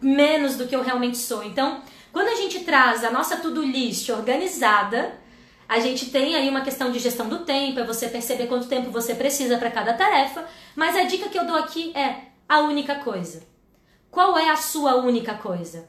[0.00, 1.44] menos do que eu realmente sou.
[1.44, 5.19] Então, quando a gente traz a nossa to-do list organizada,
[5.70, 8.90] a gente tem aí uma questão de gestão do tempo, é você perceber quanto tempo
[8.90, 12.96] você precisa para cada tarefa, mas a dica que eu dou aqui é a única
[12.96, 13.44] coisa.
[14.10, 15.88] Qual é a sua única coisa?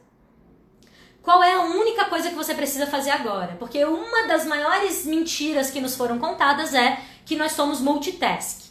[1.23, 3.55] Qual é a única coisa que você precisa fazer agora?
[3.57, 8.69] Porque uma das maiores mentiras que nos foram contadas é que nós somos multitask.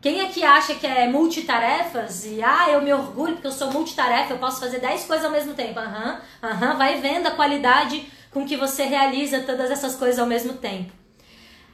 [0.00, 4.32] Quem aqui acha que é multitarefas e ah, eu me orgulho porque eu sou multitarefa,
[4.32, 5.78] eu posso fazer 10 coisas ao mesmo tempo.
[5.78, 10.18] Aham, uhum, aham, uhum, vai vendo a qualidade com que você realiza todas essas coisas
[10.18, 10.92] ao mesmo tempo.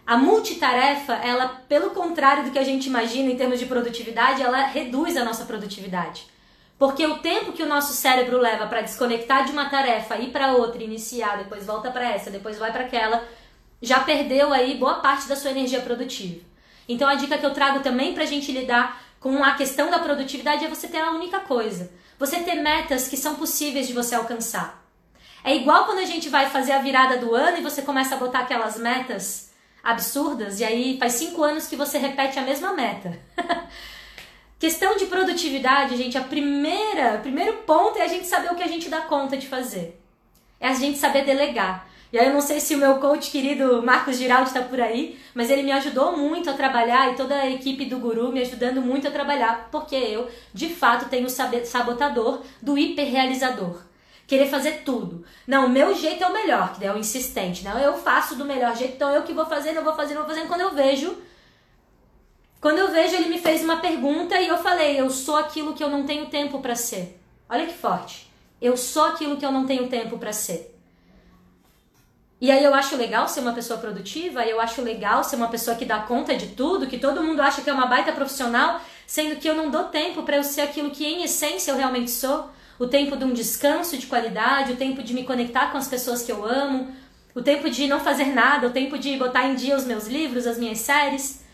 [0.07, 4.67] A multitarefa, ela, pelo contrário do que a gente imagina em termos de produtividade, ela
[4.67, 6.27] reduz a nossa produtividade.
[6.79, 10.53] Porque o tempo que o nosso cérebro leva para desconectar de uma tarefa, ir para
[10.53, 13.27] outra, iniciar, depois volta para essa, depois vai para aquela,
[13.81, 16.45] já perdeu aí boa parte da sua energia produtiva.
[16.87, 19.99] Então a dica que eu trago também para a gente lidar com a questão da
[19.99, 21.91] produtividade é você ter a única coisa.
[22.19, 24.84] Você ter metas que são possíveis de você alcançar.
[25.47, 28.19] É igual quando a gente vai fazer a virada do ano e você começa a
[28.19, 29.53] botar aquelas metas
[29.83, 33.21] absurdas e aí faz cinco anos que você repete a mesma meta.
[34.59, 38.63] Questão de produtividade, gente, a primeira, o primeiro ponto é a gente saber o que
[38.63, 40.01] a gente dá conta de fazer.
[40.59, 41.87] É a gente saber delegar.
[42.11, 45.21] E aí eu não sei se o meu coach querido Marcos Giraldi está por aí,
[45.35, 48.81] mas ele me ajudou muito a trabalhar e toda a equipe do Guru me ajudando
[48.81, 53.93] muito a trabalhar, porque eu, de fato, tenho o sabotador do hiperrealizador
[54.27, 55.25] querer fazer tudo.
[55.47, 57.65] Não, o meu jeito é o melhor, que é o insistente.
[57.65, 60.25] Não, eu faço do melhor jeito, então eu que vou fazendo, eu vou fazendo, eu
[60.25, 60.49] vou fazendo.
[60.49, 61.17] Quando eu vejo,
[62.61, 65.85] quando eu vejo, ele me fez uma pergunta e eu falei, eu sou aquilo que
[65.85, 67.21] eu não tenho tempo para ser.
[67.49, 68.33] Olha que forte.
[68.61, 70.75] Eu sou aquilo que eu não tenho tempo para ser.
[72.41, 75.77] E aí eu acho legal ser uma pessoa produtiva, eu acho legal ser uma pessoa
[75.77, 79.37] que dá conta de tudo, que todo mundo acha que é uma baita profissional, sendo
[79.37, 82.51] que eu não dou tempo para eu ser aquilo que em essência eu realmente sou
[82.79, 86.23] o tempo de um descanso de qualidade, o tempo de me conectar com as pessoas
[86.23, 86.89] que eu amo,
[87.35, 90.47] o tempo de não fazer nada, o tempo de botar em dia os meus livros,
[90.47, 91.45] as minhas séries.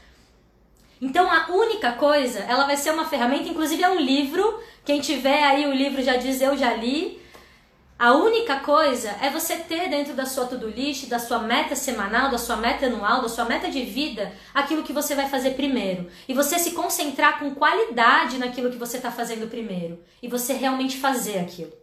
[1.01, 4.61] Então a única coisa, ela vai ser uma ferramenta, inclusive é um livro.
[4.85, 7.21] Quem tiver aí o livro já diz eu já li.
[8.01, 12.31] A única coisa é você ter dentro da sua to-do list, da sua meta semanal,
[12.31, 16.09] da sua meta anual, da sua meta de vida, aquilo que você vai fazer primeiro.
[16.27, 20.03] E você se concentrar com qualidade naquilo que você está fazendo primeiro.
[20.23, 21.75] E você realmente fazer aquilo.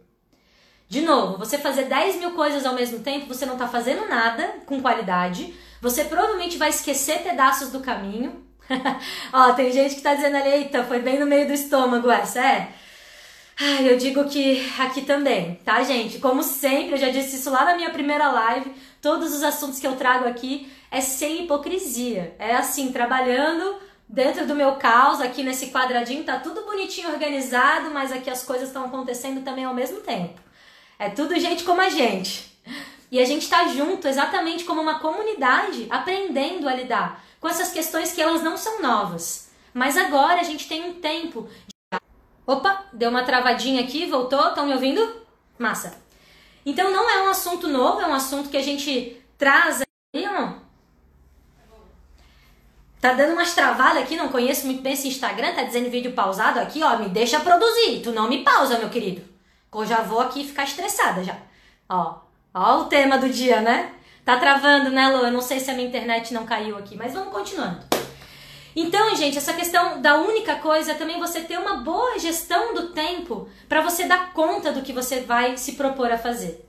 [0.88, 4.56] De novo, você fazer 10 mil coisas ao mesmo tempo, você não está fazendo nada
[4.66, 5.54] com qualidade.
[5.80, 8.44] Você provavelmente vai esquecer pedaços do caminho.
[9.32, 12.44] Ó, tem gente que está dizendo ali, eita, foi bem no meio do estômago essa.
[12.44, 12.72] É,
[13.60, 16.20] Ai, eu digo que aqui também, tá, gente?
[16.20, 19.86] Como sempre, eu já disse isso lá na minha primeira live, todos os assuntos que
[19.86, 22.36] eu trago aqui é sem hipocrisia.
[22.38, 23.76] É assim, trabalhando
[24.08, 28.68] dentro do meu caos, aqui nesse quadradinho, tá tudo bonitinho organizado, mas aqui as coisas
[28.68, 30.40] estão acontecendo também ao mesmo tempo.
[30.96, 32.56] É tudo gente como a gente.
[33.10, 38.12] E a gente tá junto, exatamente como uma comunidade, aprendendo a lidar com essas questões
[38.12, 39.50] que elas não são novas.
[39.74, 41.48] Mas agora a gente tem um tempo
[42.48, 45.06] Opa, deu uma travadinha aqui, voltou, estão me ouvindo?
[45.58, 45.98] Massa.
[46.64, 50.54] Então não é um assunto novo, é um assunto que a gente traz aí, ó.
[53.02, 56.58] Tá dando umas travadas aqui, não conheço muito bem esse Instagram, tá dizendo vídeo pausado
[56.58, 59.22] aqui, ó, me deixa produzir, tu não me pausa, meu querido.
[59.70, 61.36] Eu já vou aqui ficar estressada já.
[61.86, 62.14] Ó,
[62.54, 63.92] ó o tema do dia, né?
[64.24, 65.26] Tá travando, né, Lu?
[65.26, 67.78] Eu não sei se a minha internet não caiu aqui, mas vamos continuando.
[68.80, 72.90] Então, gente, essa questão da única coisa é também você ter uma boa gestão do
[72.90, 76.64] tempo para você dar conta do que você vai se propor a fazer.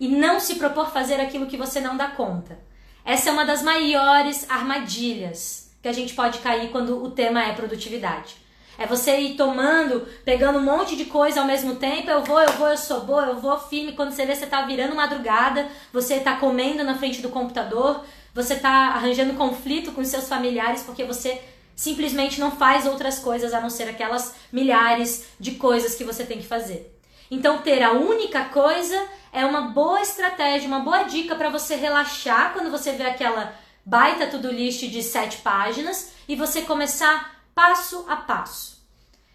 [0.00, 2.58] E não se propor fazer aquilo que você não dá conta.
[3.04, 7.52] Essa é uma das maiores armadilhas que a gente pode cair quando o tema é
[7.52, 8.34] produtividade.
[8.78, 12.08] É você ir tomando, pegando um monte de coisa ao mesmo tempo.
[12.08, 13.92] Eu vou, eu vou, eu sou boa, eu vou firme.
[13.92, 18.02] Quando você vê, você tá virando madrugada, você tá comendo na frente do computador,
[18.34, 21.40] você está arranjando conflito com seus familiares porque você
[21.74, 26.38] simplesmente não faz outras coisas a não ser aquelas milhares de coisas que você tem
[26.38, 26.98] que fazer.
[27.30, 32.52] Então, ter a única coisa é uma boa estratégia, uma boa dica para você relaxar
[32.52, 38.16] quando você vê aquela baita to-do list de sete páginas e você começar passo a
[38.16, 38.82] passo.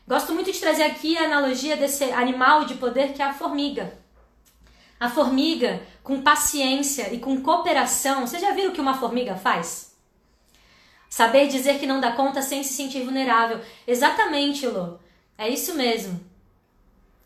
[0.08, 3.98] Gosto muito de trazer aqui a analogia desse animal de poder que é a formiga.
[5.00, 9.96] A formiga, com paciência e com cooperação, você já viu o que uma formiga faz?
[11.10, 13.60] Saber dizer que não dá conta sem se sentir vulnerável.
[13.88, 14.98] Exatamente, Lô.
[15.38, 16.20] É isso mesmo.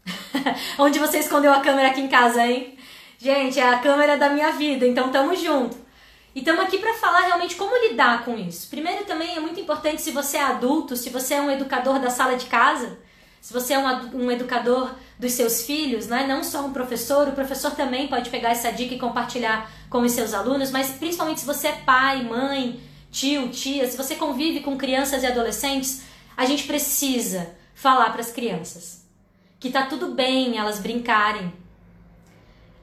[0.77, 2.77] Onde você escondeu a câmera aqui em casa, hein?
[3.17, 5.77] Gente, é a câmera da minha vida, então tamo junto.
[6.33, 8.69] E estamos aqui para falar realmente como lidar com isso.
[8.69, 12.09] Primeiro, também é muito importante se você é adulto, se você é um educador da
[12.09, 12.97] sala de casa,
[13.41, 16.25] se você é um, um educador dos seus filhos, né?
[16.27, 20.11] não só um professor, o professor também pode pegar essa dica e compartilhar com os
[20.11, 22.79] seus alunos, mas principalmente se você é pai, mãe,
[23.11, 26.03] tio, tia, se você convive com crianças e adolescentes,
[26.37, 29.01] a gente precisa falar para as crianças
[29.61, 31.53] que tá tudo bem elas brincarem.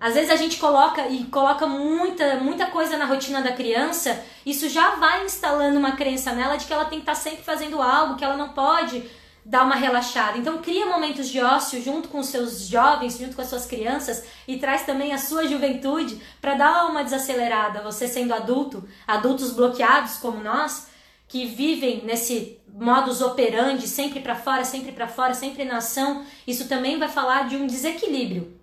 [0.01, 4.69] Às vezes a gente coloca e coloca muita, muita coisa na rotina da criança, isso
[4.69, 7.83] já vai instalando uma crença nela de que ela tem que estar tá sempre fazendo
[7.83, 9.11] algo, que ela não pode
[9.49, 10.37] dar uma relaxada.
[10.37, 14.23] Então cria momentos de ócio junto com os seus jovens, junto com as suas crianças
[14.47, 17.81] e traz também a sua juventude para dar uma desacelerada.
[17.81, 20.89] Você sendo adulto, adultos bloqueados como nós,
[21.27, 26.69] que vivem nesse modus operandi, sempre para fora, sempre para fora, sempre na ação, isso
[26.69, 28.55] também vai falar de um desequilíbrio.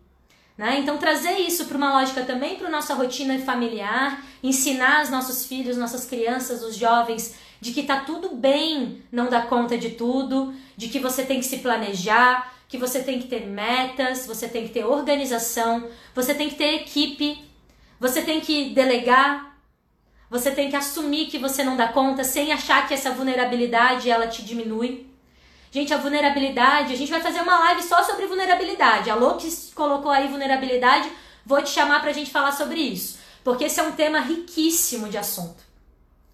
[0.57, 0.79] Né?
[0.79, 5.75] Então, trazer isso para uma lógica também para nossa rotina familiar, ensinar os nossos filhos,
[5.77, 10.87] nossas crianças, os jovens, de que tá tudo bem não dar conta de tudo, de
[10.89, 14.73] que você tem que se planejar, que você tem que ter metas, você tem que
[14.73, 17.43] ter organização, você tem que ter equipe,
[17.99, 19.57] você tem que delegar,
[20.29, 24.27] você tem que assumir que você não dá conta sem achar que essa vulnerabilidade ela
[24.27, 25.07] te diminui.
[25.71, 29.09] Gente, a vulnerabilidade, a gente vai fazer uma live só sobre vulnerabilidade.
[29.09, 31.09] A Lô que colocou aí vulnerabilidade,
[31.45, 35.17] vou te chamar pra gente falar sobre isso, porque esse é um tema riquíssimo de
[35.17, 35.63] assunto.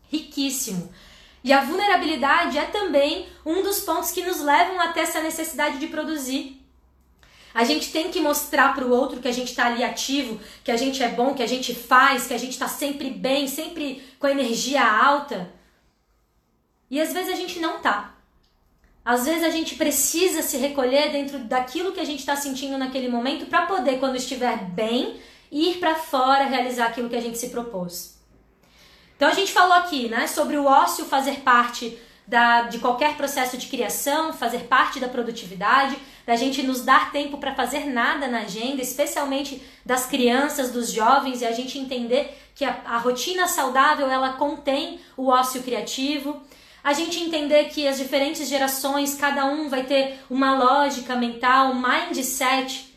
[0.10, 0.92] Riquíssimo.
[1.44, 5.88] E a vulnerabilidade é também um dos pontos que nos levam até essa necessidade de
[5.88, 6.62] produzir.
[7.54, 10.72] A gente tem que mostrar para o outro que a gente está ali ativo, que
[10.72, 14.02] a gente é bom, que a gente faz, que a gente está sempre bem, sempre
[14.20, 15.52] com a energia alta.
[16.90, 18.16] E às vezes a gente não tá.
[19.04, 23.10] Às vezes a gente precisa se recolher dentro daquilo que a gente está sentindo naquele
[23.10, 25.20] momento para poder, quando estiver bem,
[25.52, 28.11] ir para fora realizar aquilo que a gente se propôs.
[29.22, 31.96] Então a gente falou aqui, né, sobre o ócio fazer parte
[32.26, 35.96] da, de qualquer processo de criação, fazer parte da produtividade,
[36.26, 41.42] da gente nos dar tempo para fazer nada na agenda, especialmente das crianças, dos jovens,
[41.42, 46.42] e a gente entender que a, a rotina saudável ela contém o ócio criativo.
[46.84, 51.80] A gente entender que as diferentes gerações, cada um vai ter uma lógica mental, um
[51.80, 52.91] mindset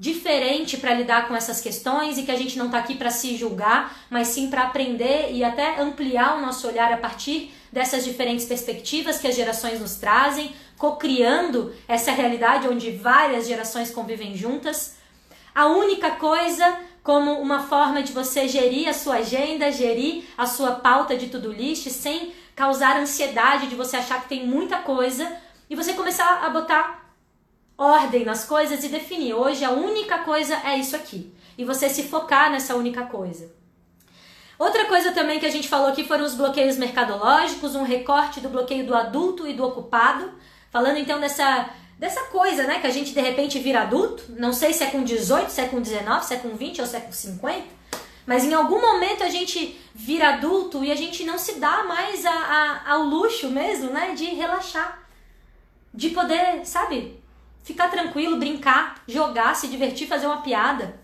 [0.00, 3.36] diferente para lidar com essas questões e que a gente não está aqui para se
[3.36, 8.46] julgar, mas sim para aprender e até ampliar o nosso olhar a partir dessas diferentes
[8.46, 14.96] perspectivas que as gerações nos trazem, co-criando essa realidade onde várias gerações convivem juntas.
[15.54, 20.76] A única coisa como uma forma de você gerir a sua agenda, gerir a sua
[20.76, 25.30] pauta de to-do list sem causar ansiedade de você achar que tem muita coisa
[25.68, 26.99] e você começar a botar
[27.80, 29.32] ordem nas coisas e definir.
[29.32, 31.32] Hoje a única coisa é isso aqui.
[31.56, 33.50] E você se focar nessa única coisa.
[34.58, 38.50] Outra coisa também que a gente falou aqui foram os bloqueios mercadológicos, um recorte do
[38.50, 40.30] bloqueio do adulto e do ocupado.
[40.70, 42.80] Falando então dessa, dessa coisa, né?
[42.80, 44.24] Que a gente de repente vira adulto.
[44.28, 46.86] Não sei se é com 18, se é com 19, se é com 20 ou
[46.86, 47.64] se é com 50.
[48.26, 52.26] Mas em algum momento a gente vira adulto e a gente não se dá mais
[52.26, 54.12] a, a, ao luxo mesmo, né?
[54.14, 55.02] De relaxar.
[55.92, 57.19] De poder, sabe?
[57.62, 61.00] Ficar tranquilo, brincar, jogar, se divertir, fazer uma piada.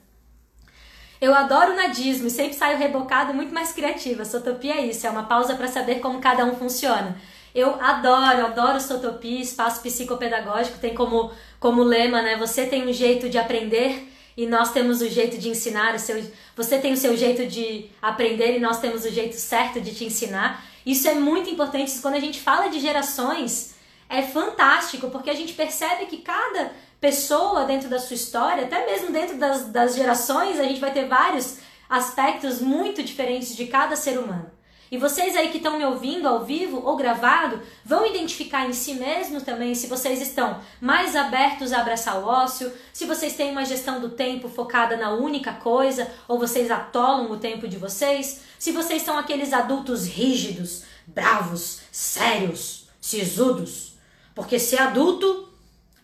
[1.20, 4.24] Eu adoro nadismo e sempre saio rebocada muito mais criativa.
[4.24, 7.16] Sotopia é isso, é uma pausa para saber como cada um funciona.
[7.54, 12.36] Eu adoro, adoro Sotopia, espaço psicopedagógico, tem como, como lema, né?
[12.36, 15.94] Você tem um jeito de aprender e nós temos o jeito de ensinar.
[15.94, 16.22] O seu,
[16.54, 20.04] você tem o seu jeito de aprender e nós temos o jeito certo de te
[20.04, 20.62] ensinar.
[20.84, 23.74] Isso é muito importante quando a gente fala de gerações.
[24.08, 29.12] É fantástico, porque a gente percebe que cada pessoa dentro da sua história, até mesmo
[29.12, 34.18] dentro das, das gerações, a gente vai ter vários aspectos muito diferentes de cada ser
[34.18, 34.50] humano.
[34.90, 38.94] E vocês aí que estão me ouvindo ao vivo ou gravado, vão identificar em si
[38.94, 43.64] mesmos também se vocês estão mais abertos a abraçar o ócio, se vocês têm uma
[43.64, 48.70] gestão do tempo focada na única coisa, ou vocês atolam o tempo de vocês, se
[48.70, 53.95] vocês são aqueles adultos rígidos, bravos, sérios, sisudos.
[54.36, 55.48] Porque ser adulto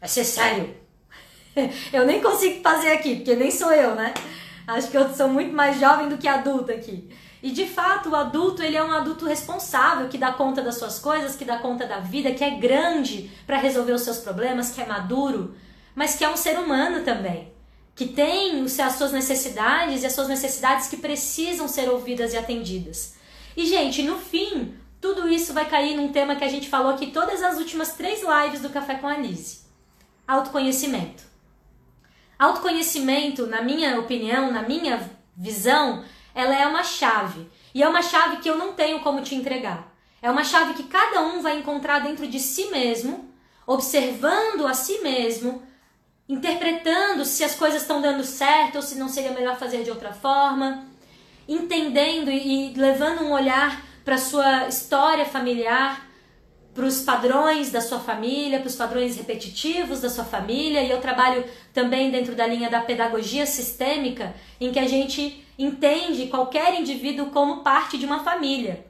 [0.01, 0.74] é ser sério,
[1.93, 4.14] eu nem consigo fazer aqui, porque nem sou eu, né?
[4.66, 7.11] Acho que eu sou muito mais jovem do que adulto aqui.
[7.43, 10.99] E de fato, o adulto, ele é um adulto responsável, que dá conta das suas
[10.99, 14.80] coisas, que dá conta da vida, que é grande para resolver os seus problemas, que
[14.80, 15.55] é maduro,
[15.95, 17.53] mas que é um ser humano também,
[17.95, 23.14] que tem as suas necessidades e as suas necessidades que precisam ser ouvidas e atendidas.
[23.55, 27.09] E gente, no fim, tudo isso vai cair num tema que a gente falou aqui
[27.09, 29.62] todas as últimas três lives do Café com a Lise:
[30.26, 31.24] autoconhecimento.
[32.38, 37.50] Autoconhecimento, na minha opinião, na minha visão, ela é uma chave.
[37.74, 39.92] E é uma chave que eu não tenho como te entregar.
[40.20, 43.28] É uma chave que cada um vai encontrar dentro de si mesmo,
[43.66, 45.62] observando a si mesmo,
[46.28, 50.12] interpretando se as coisas estão dando certo ou se não seria melhor fazer de outra
[50.12, 50.86] forma,
[51.48, 56.09] entendendo e levando um olhar para sua história familiar,
[56.74, 61.00] para os padrões da sua família, para os padrões repetitivos da sua família, e eu
[61.00, 67.26] trabalho também dentro da linha da pedagogia sistêmica, em que a gente entende qualquer indivíduo
[67.26, 68.86] como parte de uma família.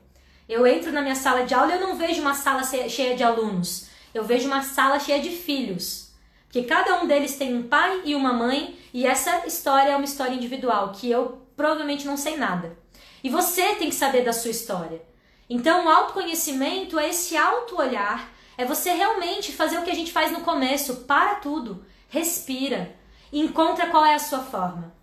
[0.48, 3.24] Eu entro na minha sala de aula e eu não vejo uma sala cheia de
[3.24, 6.12] alunos, eu vejo uma sala cheia de filhos.
[6.44, 10.04] Porque cada um deles tem um pai e uma mãe, e essa história é uma
[10.04, 12.76] história individual, que eu provavelmente não sei nada.
[13.22, 15.02] E você tem que saber da sua história.
[15.48, 20.32] Então, o autoconhecimento é esse auto-olhar, é você realmente fazer o que a gente faz
[20.32, 22.94] no começo, para tudo, respira,
[23.32, 24.94] encontra qual é a sua forma.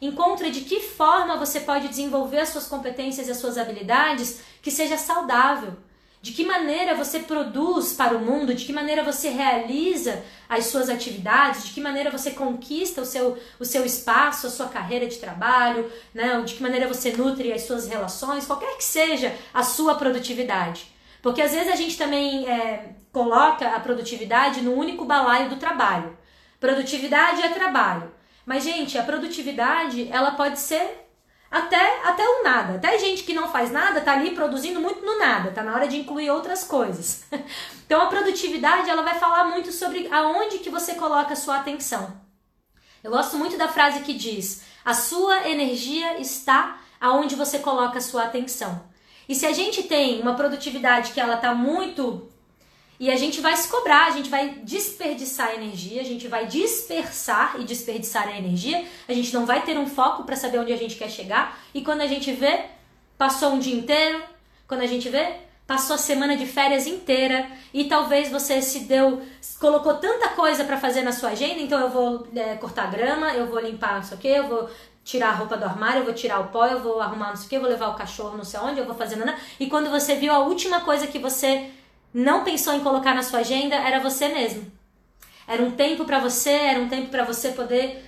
[0.00, 4.70] Encontra de que forma você pode desenvolver as suas competências e as suas habilidades que
[4.70, 5.76] seja saudável,
[6.26, 10.88] de que maneira você produz para o mundo, de que maneira você realiza as suas
[10.88, 15.18] atividades, de que maneira você conquista o seu, o seu espaço, a sua carreira de
[15.18, 16.42] trabalho, né?
[16.44, 20.90] de que maneira você nutre as suas relações, qualquer que seja a sua produtividade.
[21.22, 26.18] Porque às vezes a gente também é, coloca a produtividade no único balaio do trabalho.
[26.58, 28.12] Produtividade é trabalho.
[28.44, 31.05] Mas, gente, a produtividade ela pode ser
[31.50, 32.74] até, até o nada.
[32.74, 35.88] Até gente que não faz nada tá ali produzindo muito no nada, tá na hora
[35.88, 37.24] de incluir outras coisas.
[37.86, 42.20] Então a produtividade ela vai falar muito sobre aonde que você coloca a sua atenção.
[43.04, 48.00] Eu gosto muito da frase que diz: a sua energia está aonde você coloca a
[48.00, 48.82] sua atenção.
[49.28, 52.28] E se a gente tem uma produtividade que ela tá muito
[52.98, 57.56] e a gente vai se cobrar, a gente vai desperdiçar energia, a gente vai dispersar
[57.58, 60.76] e desperdiçar a energia, a gente não vai ter um foco para saber onde a
[60.76, 61.58] gente quer chegar.
[61.74, 62.64] E quando a gente vê,
[63.18, 64.22] passou um dia inteiro,
[64.66, 65.36] quando a gente vê,
[65.66, 69.20] passou a semana de férias inteira e talvez você se deu,
[69.60, 73.46] colocou tanta coisa para fazer na sua agenda, então eu vou é, cortar grama, eu
[73.46, 74.70] vou limpar não sei o que, eu vou
[75.04, 77.46] tirar a roupa do armário, eu vou tirar o pó, eu vou arrumar não sei
[77.46, 79.36] o que, eu vou levar o cachorro não sei onde, eu vou fazer nada.
[79.58, 81.70] E quando você viu a última coisa que você
[82.16, 84.72] não pensou em colocar na sua agenda era você mesmo.
[85.46, 88.02] Era um tempo para você, era um tempo para você poder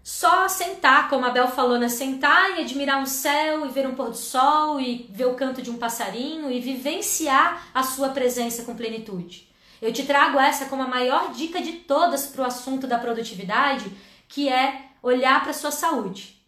[0.00, 1.88] só sentar, como a Bel falou, né?
[1.88, 5.60] Sentar e admirar um céu e ver um pôr do sol e ver o canto
[5.60, 9.48] de um passarinho e vivenciar a sua presença com plenitude.
[9.80, 13.90] Eu te trago essa como a maior dica de todas para o assunto da produtividade,
[14.28, 16.40] que é olhar para sua saúde.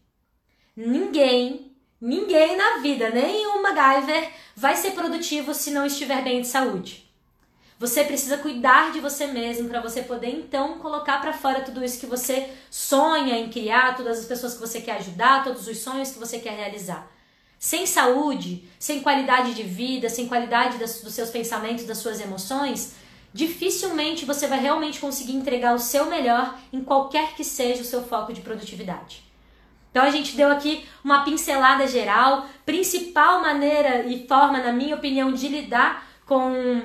[0.77, 6.49] Ninguém, ninguém na vida, nem um MacGyver, vai ser produtivo se não estiver bem de
[6.49, 7.05] saúde.
[7.79, 11.99] Você precisa cuidar de você mesmo para você poder então colocar para fora tudo isso
[11.99, 16.11] que você sonha em criar, todas as pessoas que você quer ajudar, todos os sonhos
[16.11, 17.11] que você quer realizar.
[17.59, 22.95] Sem saúde, sem qualidade de vida, sem qualidade das, dos seus pensamentos, das suas emoções,
[23.33, 28.05] dificilmente você vai realmente conseguir entregar o seu melhor em qualquer que seja o seu
[28.05, 29.24] foco de produtividade.
[29.95, 35.33] Então a gente deu aqui uma pincelada geral, principal maneira e forma, na minha opinião,
[35.33, 36.83] de lidar com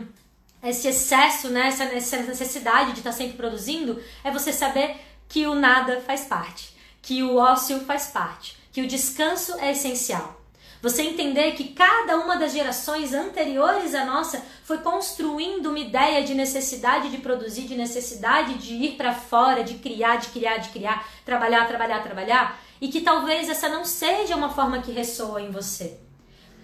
[0.62, 4.96] esse excesso, né, essa, necessidade de estar sempre produzindo, é você saber
[5.28, 10.40] que o nada faz parte, que o ócio faz parte, que o descanso é essencial.
[10.80, 16.36] Você entender que cada uma das gerações anteriores à nossa foi construindo uma ideia de
[16.36, 21.10] necessidade de produzir, de necessidade de ir para fora, de criar, de criar, de criar,
[21.26, 26.00] trabalhar, trabalhar, trabalhar, e que talvez essa não seja uma forma que ressoa em você.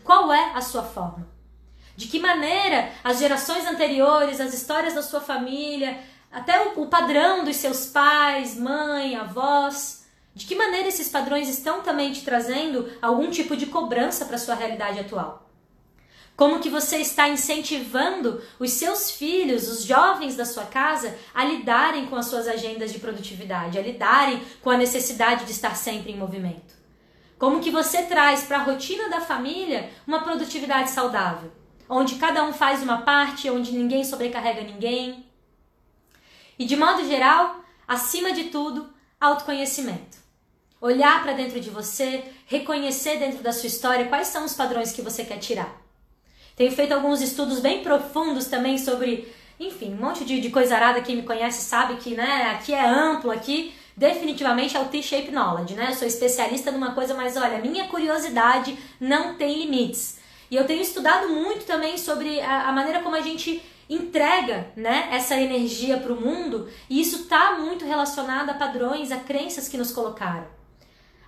[0.03, 1.27] Qual é a sua forma?
[1.95, 5.99] De que maneira as gerações anteriores, as histórias da sua família,
[6.31, 11.81] até o, o padrão dos seus pais, mãe, avós, de que maneira esses padrões estão
[11.81, 15.44] também te trazendo algum tipo de cobrança para sua realidade atual?
[16.35, 22.07] Como que você está incentivando os seus filhos, os jovens da sua casa, a lidarem
[22.07, 26.17] com as suas agendas de produtividade, a lidarem com a necessidade de estar sempre em
[26.17, 26.75] movimento?
[27.39, 31.51] Como que você traz para a rotina da família uma produtividade saudável?
[31.89, 35.25] onde cada um faz uma parte, onde ninguém sobrecarrega ninguém.
[36.57, 40.17] E de modo geral, acima de tudo, autoconhecimento.
[40.81, 45.01] Olhar para dentro de você, reconhecer dentro da sua história quais são os padrões que
[45.01, 45.84] você quer tirar.
[46.55, 49.27] Tenho feito alguns estudos bem profundos também sobre,
[49.59, 51.01] enfim, um monte de, de coisa arada.
[51.01, 55.73] Quem me conhece sabe que, né, aqui é amplo, aqui definitivamente é o T-shape knowledge,
[55.73, 55.87] né?
[55.89, 60.17] Eu sou especialista numa coisa, mas olha, minha curiosidade não tem limites.
[60.49, 65.09] E eu tenho estudado muito também sobre a, a maneira como a gente entrega né,
[65.11, 69.77] essa energia para o mundo, e isso está muito relacionado a padrões, a crenças que
[69.77, 70.47] nos colocaram.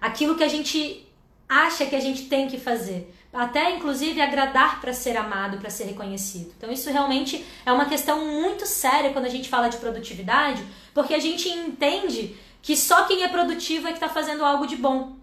[0.01, 1.07] Aquilo que a gente
[1.47, 3.13] acha que a gente tem que fazer.
[3.33, 6.53] Até inclusive agradar para ser amado, para ser reconhecido.
[6.57, 10.63] Então, isso realmente é uma questão muito séria quando a gente fala de produtividade,
[10.93, 14.75] porque a gente entende que só quem é produtivo é que está fazendo algo de
[14.75, 15.15] bom.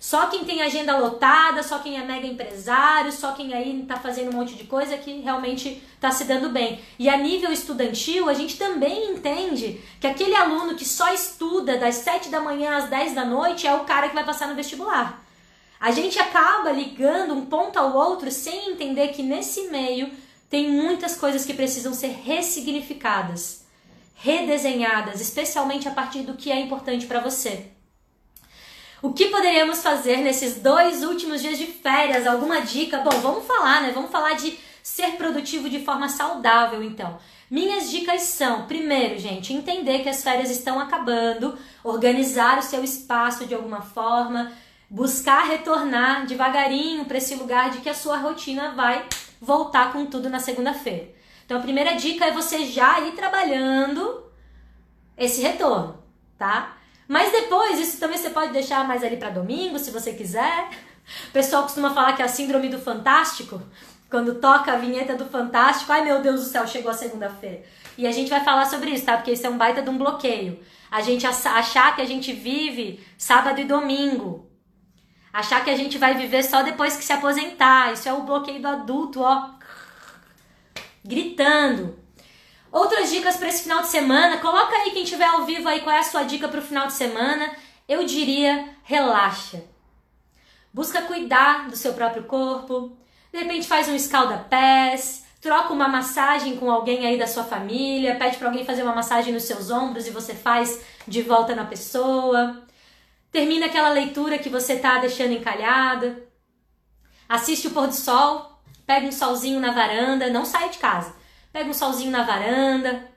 [0.00, 4.30] Só quem tem agenda lotada, só quem é mega empresário, só quem aí tá fazendo
[4.30, 6.80] um monte de coisa que realmente tá se dando bem.
[6.98, 11.96] E a nível estudantil, a gente também entende que aquele aluno que só estuda das
[11.96, 15.22] 7 da manhã às 10 da noite é o cara que vai passar no vestibular.
[15.80, 20.12] A gente acaba ligando um ponto ao outro sem entender que nesse meio
[20.50, 23.64] tem muitas coisas que precisam ser ressignificadas,
[24.14, 27.68] redesenhadas, especialmente a partir do que é importante para você.
[29.00, 32.26] O que poderíamos fazer nesses dois últimos dias de férias?
[32.26, 32.98] Alguma dica?
[32.98, 33.92] Bom, vamos falar, né?
[33.94, 37.18] Vamos falar de ser produtivo de forma saudável, então.
[37.50, 43.46] Minhas dicas são, primeiro, gente, entender que as férias estão acabando, organizar o seu espaço
[43.46, 44.52] de alguma forma,
[44.90, 49.06] buscar retornar devagarinho para esse lugar de que a sua rotina vai
[49.40, 51.08] voltar com tudo na segunda-feira.
[51.46, 54.24] Então, a primeira dica é você já ir trabalhando
[55.16, 56.02] esse retorno,
[56.36, 56.76] tá?
[57.06, 60.70] Mas depois, isso também você pode deixar mais ali para domingo, se você quiser.
[61.28, 63.62] O pessoal costuma falar que é a síndrome do fantástico.
[64.08, 67.62] Quando toca a vinheta do fantástico, ai meu Deus do céu, chegou a segunda-feira.
[67.96, 69.16] E a gente vai falar sobre isso, tá?
[69.16, 70.58] Porque isso é um baita de um bloqueio.
[70.90, 74.49] A gente achar que a gente vive sábado e domingo.
[75.32, 77.92] Achar que a gente vai viver só depois que se aposentar.
[77.92, 79.50] Isso é o bloqueio do adulto, ó.
[81.04, 81.98] Gritando.
[82.72, 85.94] Outras dicas para esse final de semana, coloca aí quem estiver ao vivo aí qual
[85.94, 87.50] é a sua dica para o final de semana.
[87.88, 89.62] Eu diria relaxa.
[90.72, 92.96] Busca cuidar do seu próprio corpo.
[93.32, 98.36] De repente faz um escalda-pés, troca uma massagem com alguém aí da sua família, pede
[98.36, 102.62] para alguém fazer uma massagem nos seus ombros e você faz de volta na pessoa.
[103.30, 106.26] Termina aquela leitura que você tá deixando encalhada.
[107.28, 111.20] Assiste o pôr do sol, pega um solzinho na varanda, não sai de casa
[111.52, 113.08] pega um solzinho na varanda,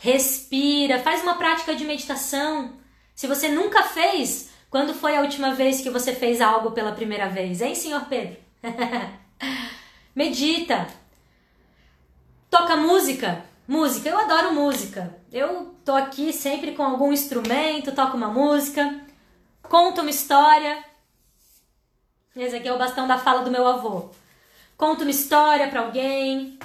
[0.00, 2.72] respira, faz uma prática de meditação.
[3.14, 7.28] Se você nunca fez, quando foi a última vez que você fez algo pela primeira
[7.28, 8.36] vez, hein, senhor Pedro?
[10.14, 10.86] Medita.
[12.50, 13.44] Toca música.
[13.66, 15.14] Música, eu adoro música.
[15.30, 18.98] Eu tô aqui sempre com algum instrumento, toco uma música.
[19.68, 20.82] Conta uma história.
[22.34, 24.10] Esse aqui é o bastão da fala do meu avô.
[24.76, 26.58] Conta uma história para alguém.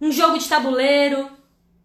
[0.00, 1.30] Um jogo de tabuleiro.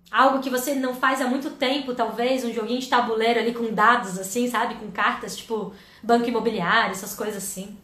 [0.10, 2.44] Algo que você não faz há muito tempo, talvez.
[2.44, 4.76] Um joguinho de tabuleiro ali com dados, assim, sabe?
[4.76, 7.78] Com cartas, tipo banco imobiliário, essas coisas assim.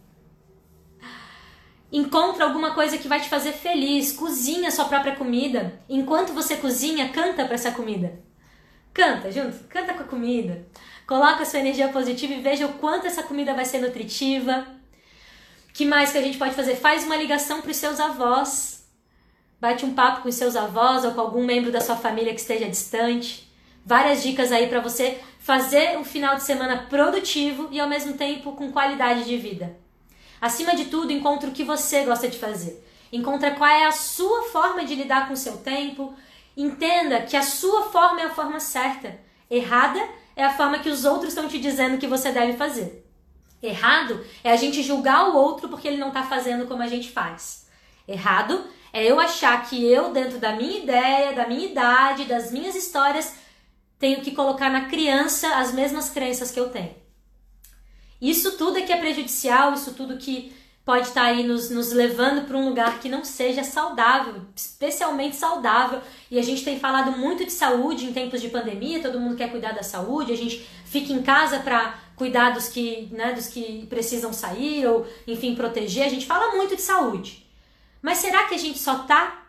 [1.92, 4.12] Encontra alguma coisa que vai te fazer feliz.
[4.12, 5.80] Cozinha sua própria comida.
[5.88, 8.20] Enquanto você cozinha, canta para essa comida.
[8.94, 10.66] Canta junto, canta com a comida.
[11.10, 14.68] Coloca a sua energia positiva e veja o quanto essa comida vai ser nutritiva.
[15.74, 16.76] Que mais que a gente pode fazer?
[16.76, 18.88] Faz uma ligação para os seus avós.
[19.60, 22.40] Bate um papo com os seus avós ou com algum membro da sua família que
[22.40, 23.52] esteja distante.
[23.84, 28.52] Várias dicas aí para você fazer um final de semana produtivo e ao mesmo tempo
[28.52, 29.76] com qualidade de vida.
[30.40, 32.88] Acima de tudo, encontre o que você gosta de fazer.
[33.12, 36.14] Encontre qual é a sua forma de lidar com o seu tempo.
[36.56, 39.20] Entenda que a sua forma é a forma certa.
[39.50, 43.06] Errada é a forma que os outros estão te dizendo que você deve fazer.
[43.62, 47.12] Errado é a gente julgar o outro porque ele não está fazendo como a gente
[47.12, 47.68] faz.
[48.08, 48.64] Errado
[48.94, 53.36] é eu achar que eu, dentro da minha ideia, da minha idade, das minhas histórias,
[54.00, 56.96] tenho que colocar na criança as mesmas crenças que eu tenho.
[58.22, 60.56] Isso tudo é que é prejudicial, isso tudo que
[60.90, 66.02] pode estar aí nos, nos levando para um lugar que não seja saudável, especialmente saudável.
[66.32, 69.52] E a gente tem falado muito de saúde em tempos de pandemia, todo mundo quer
[69.52, 73.86] cuidar da saúde, a gente fica em casa para cuidar dos que, né, dos que
[73.88, 76.08] precisam sair ou, enfim, proteger.
[76.08, 77.48] A gente fala muito de saúde.
[78.02, 79.44] Mas será que a gente só está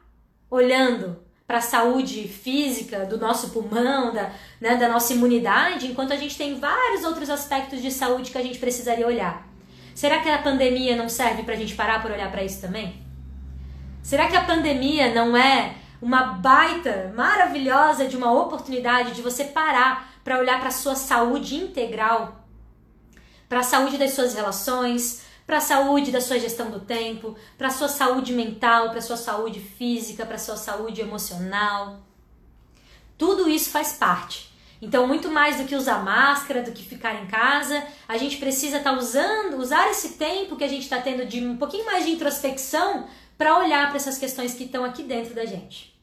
[0.50, 4.30] olhando para a saúde física do nosso pulmão, da,
[4.60, 8.42] né, da nossa imunidade, enquanto a gente tem vários outros aspectos de saúde que a
[8.42, 9.49] gente precisaria olhar.
[10.00, 13.02] Será que a pandemia não serve para a gente parar por olhar para isso também?
[14.02, 20.10] Será que a pandemia não é uma baita maravilhosa de uma oportunidade de você parar
[20.24, 22.46] para olhar para a sua saúde integral,
[23.46, 27.68] para a saúde das suas relações, para a saúde da sua gestão do tempo, para
[27.68, 32.00] a sua saúde mental, para a sua saúde física, para a sua saúde emocional.
[33.18, 34.49] Tudo isso faz parte.
[34.82, 38.78] Então, muito mais do que usar máscara, do que ficar em casa, a gente precisa
[38.78, 42.06] estar tá usando, usar esse tempo que a gente está tendo de um pouquinho mais
[42.06, 43.06] de introspecção
[43.36, 45.94] para olhar para essas questões que estão aqui dentro da gente.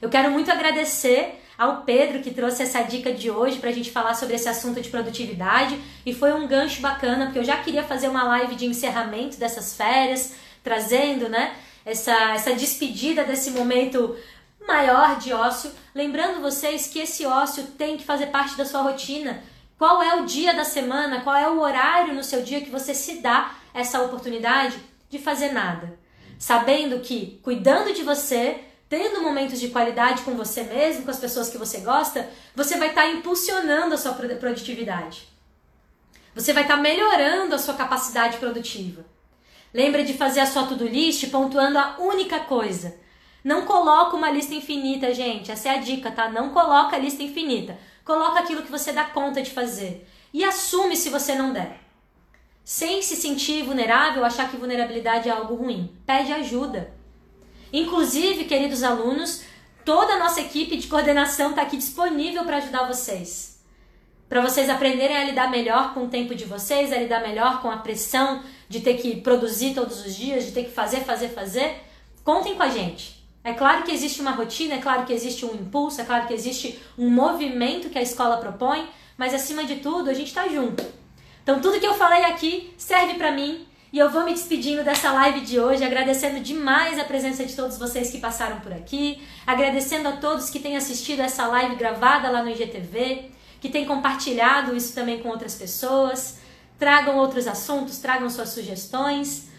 [0.00, 3.90] Eu quero muito agradecer ao Pedro que trouxe essa dica de hoje para a gente
[3.90, 7.84] falar sobre esse assunto de produtividade e foi um gancho bacana porque eu já queria
[7.84, 10.34] fazer uma live de encerramento dessas férias,
[10.64, 11.54] trazendo, né,
[11.84, 14.16] essa, essa despedida desse momento
[14.66, 19.42] maior de ócio, lembrando vocês que esse ócio tem que fazer parte da sua rotina.
[19.78, 22.94] Qual é o dia da semana, qual é o horário no seu dia que você
[22.94, 24.76] se dá essa oportunidade
[25.10, 25.98] de fazer nada?
[26.38, 31.48] Sabendo que cuidando de você, tendo momentos de qualidade com você mesmo, com as pessoas
[31.48, 35.28] que você gosta, você vai estar tá impulsionando a sua produtividade.
[36.34, 39.04] Você vai estar tá melhorando a sua capacidade produtiva.
[39.72, 42.94] Lembre de fazer a sua to-do list pontuando a única coisa.
[43.44, 45.50] Não coloca uma lista infinita, gente.
[45.50, 46.30] Essa é a dica, tá?
[46.30, 47.76] Não coloca a lista infinita.
[48.04, 50.08] Coloca aquilo que você dá conta de fazer.
[50.32, 51.80] E assume se você não der.
[52.64, 55.94] Sem se sentir vulnerável, achar que vulnerabilidade é algo ruim.
[56.06, 56.92] Pede ajuda.
[57.72, 59.42] Inclusive, queridos alunos,
[59.84, 63.60] toda a nossa equipe de coordenação está aqui disponível para ajudar vocês.
[64.28, 67.70] Para vocês aprenderem a lidar melhor com o tempo de vocês, a lidar melhor com
[67.70, 71.82] a pressão de ter que produzir todos os dias, de ter que fazer, fazer, fazer.
[72.24, 73.21] Contem com a gente.
[73.44, 76.34] É claro que existe uma rotina, é claro que existe um impulso, é claro que
[76.34, 80.84] existe um movimento que a escola propõe, mas acima de tudo, a gente está junto.
[81.42, 85.12] Então, tudo que eu falei aqui serve para mim e eu vou me despedindo dessa
[85.12, 90.08] live de hoje, agradecendo demais a presença de todos vocês que passaram por aqui, agradecendo
[90.08, 93.30] a todos que têm assistido essa live gravada lá no IGTV,
[93.60, 96.38] que têm compartilhado isso também com outras pessoas.
[96.78, 99.51] Tragam outros assuntos, tragam suas sugestões.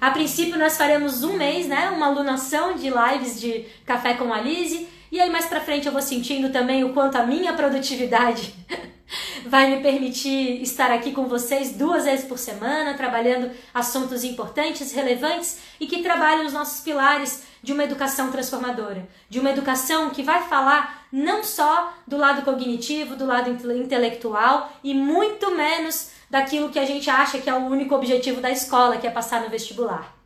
[0.00, 4.40] A princípio nós faremos um mês, né, uma alunação de lives de café com a
[4.40, 8.54] Lise, e aí mais para frente eu vou sentindo também o quanto a minha produtividade
[9.46, 15.58] vai me permitir estar aqui com vocês duas vezes por semana, trabalhando assuntos importantes, relevantes
[15.80, 20.46] e que trabalham os nossos pilares de uma educação transformadora, de uma educação que vai
[20.48, 26.84] falar não só do lado cognitivo, do lado intelectual e muito menos daquilo que a
[26.84, 30.16] gente acha que é o único objetivo da escola, que é passar no vestibular.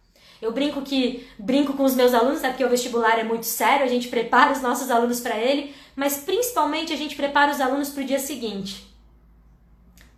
[0.40, 3.84] Eu brinco que brinco com os meus alunos, né, porque o vestibular é muito sério,
[3.84, 7.90] a gente prepara os nossos alunos para ele, mas principalmente a gente prepara os alunos
[7.90, 8.92] para o dia seguinte.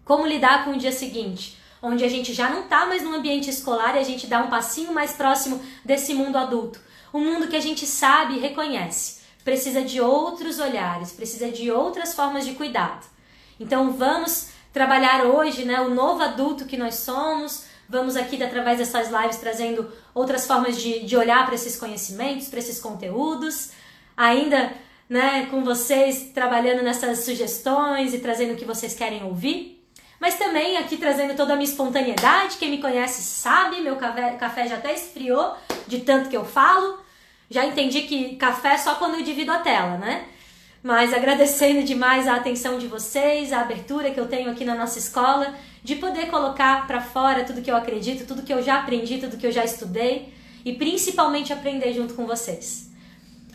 [0.03, 1.59] Como lidar com o dia seguinte?
[1.83, 4.49] Onde a gente já não está mais no ambiente escolar e a gente dá um
[4.49, 6.81] passinho mais próximo desse mundo adulto.
[7.13, 9.21] Um mundo que a gente sabe e reconhece.
[9.45, 13.07] Precisa de outros olhares, precisa de outras formas de cuidado.
[13.61, 17.65] Então vamos trabalhar hoje, né, o novo adulto que nós somos.
[17.89, 22.59] Vamos aqui, através dessas lives, trazendo outras formas de, de olhar para esses conhecimentos, para
[22.59, 23.71] esses conteúdos.
[24.17, 24.73] Ainda
[25.09, 29.81] né, com vocês, trabalhando nessas sugestões e trazendo o que vocês querem ouvir.
[30.19, 32.57] Mas também aqui trazendo toda a minha espontaneidade.
[32.57, 35.55] Quem me conhece sabe, meu café, café já até esfriou
[35.87, 36.99] de tanto que eu falo.
[37.49, 40.25] Já entendi que café é só quando eu divido a tela, né?
[40.85, 44.99] Mas agradecendo demais a atenção de vocês, a abertura que eu tenho aqui na nossa
[44.99, 49.17] escola, de poder colocar para fora tudo que eu acredito, tudo que eu já aprendi,
[49.17, 52.91] tudo que eu já estudei e principalmente aprender junto com vocês.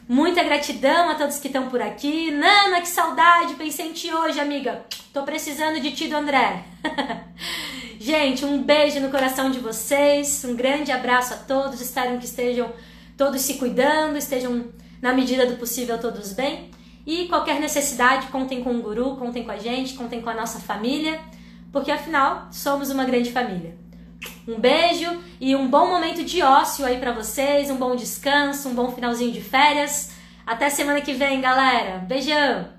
[0.08, 2.32] Muita gratidão a todos que estão por aqui.
[2.32, 3.54] Nana, que saudade!
[3.54, 4.84] Pensei em ti hoje, amiga.
[5.14, 6.64] Tô precisando de ti do André.
[8.02, 10.44] Gente, um beijo no coração de vocês.
[10.44, 11.80] Um grande abraço a todos.
[11.80, 12.74] Espero que estejam
[13.16, 14.70] todos se cuidando, estejam
[15.00, 16.72] na medida do possível todos bem.
[17.10, 20.60] E qualquer necessidade, contem com o guru, contem com a gente, contem com a nossa
[20.60, 21.20] família,
[21.72, 23.76] porque afinal somos uma grande família.
[24.48, 28.76] Um beijo e um bom momento de ócio aí para vocês, um bom descanso, um
[28.76, 30.12] bom finalzinho de férias.
[30.46, 31.98] Até semana que vem, galera.
[31.98, 32.79] Beijão!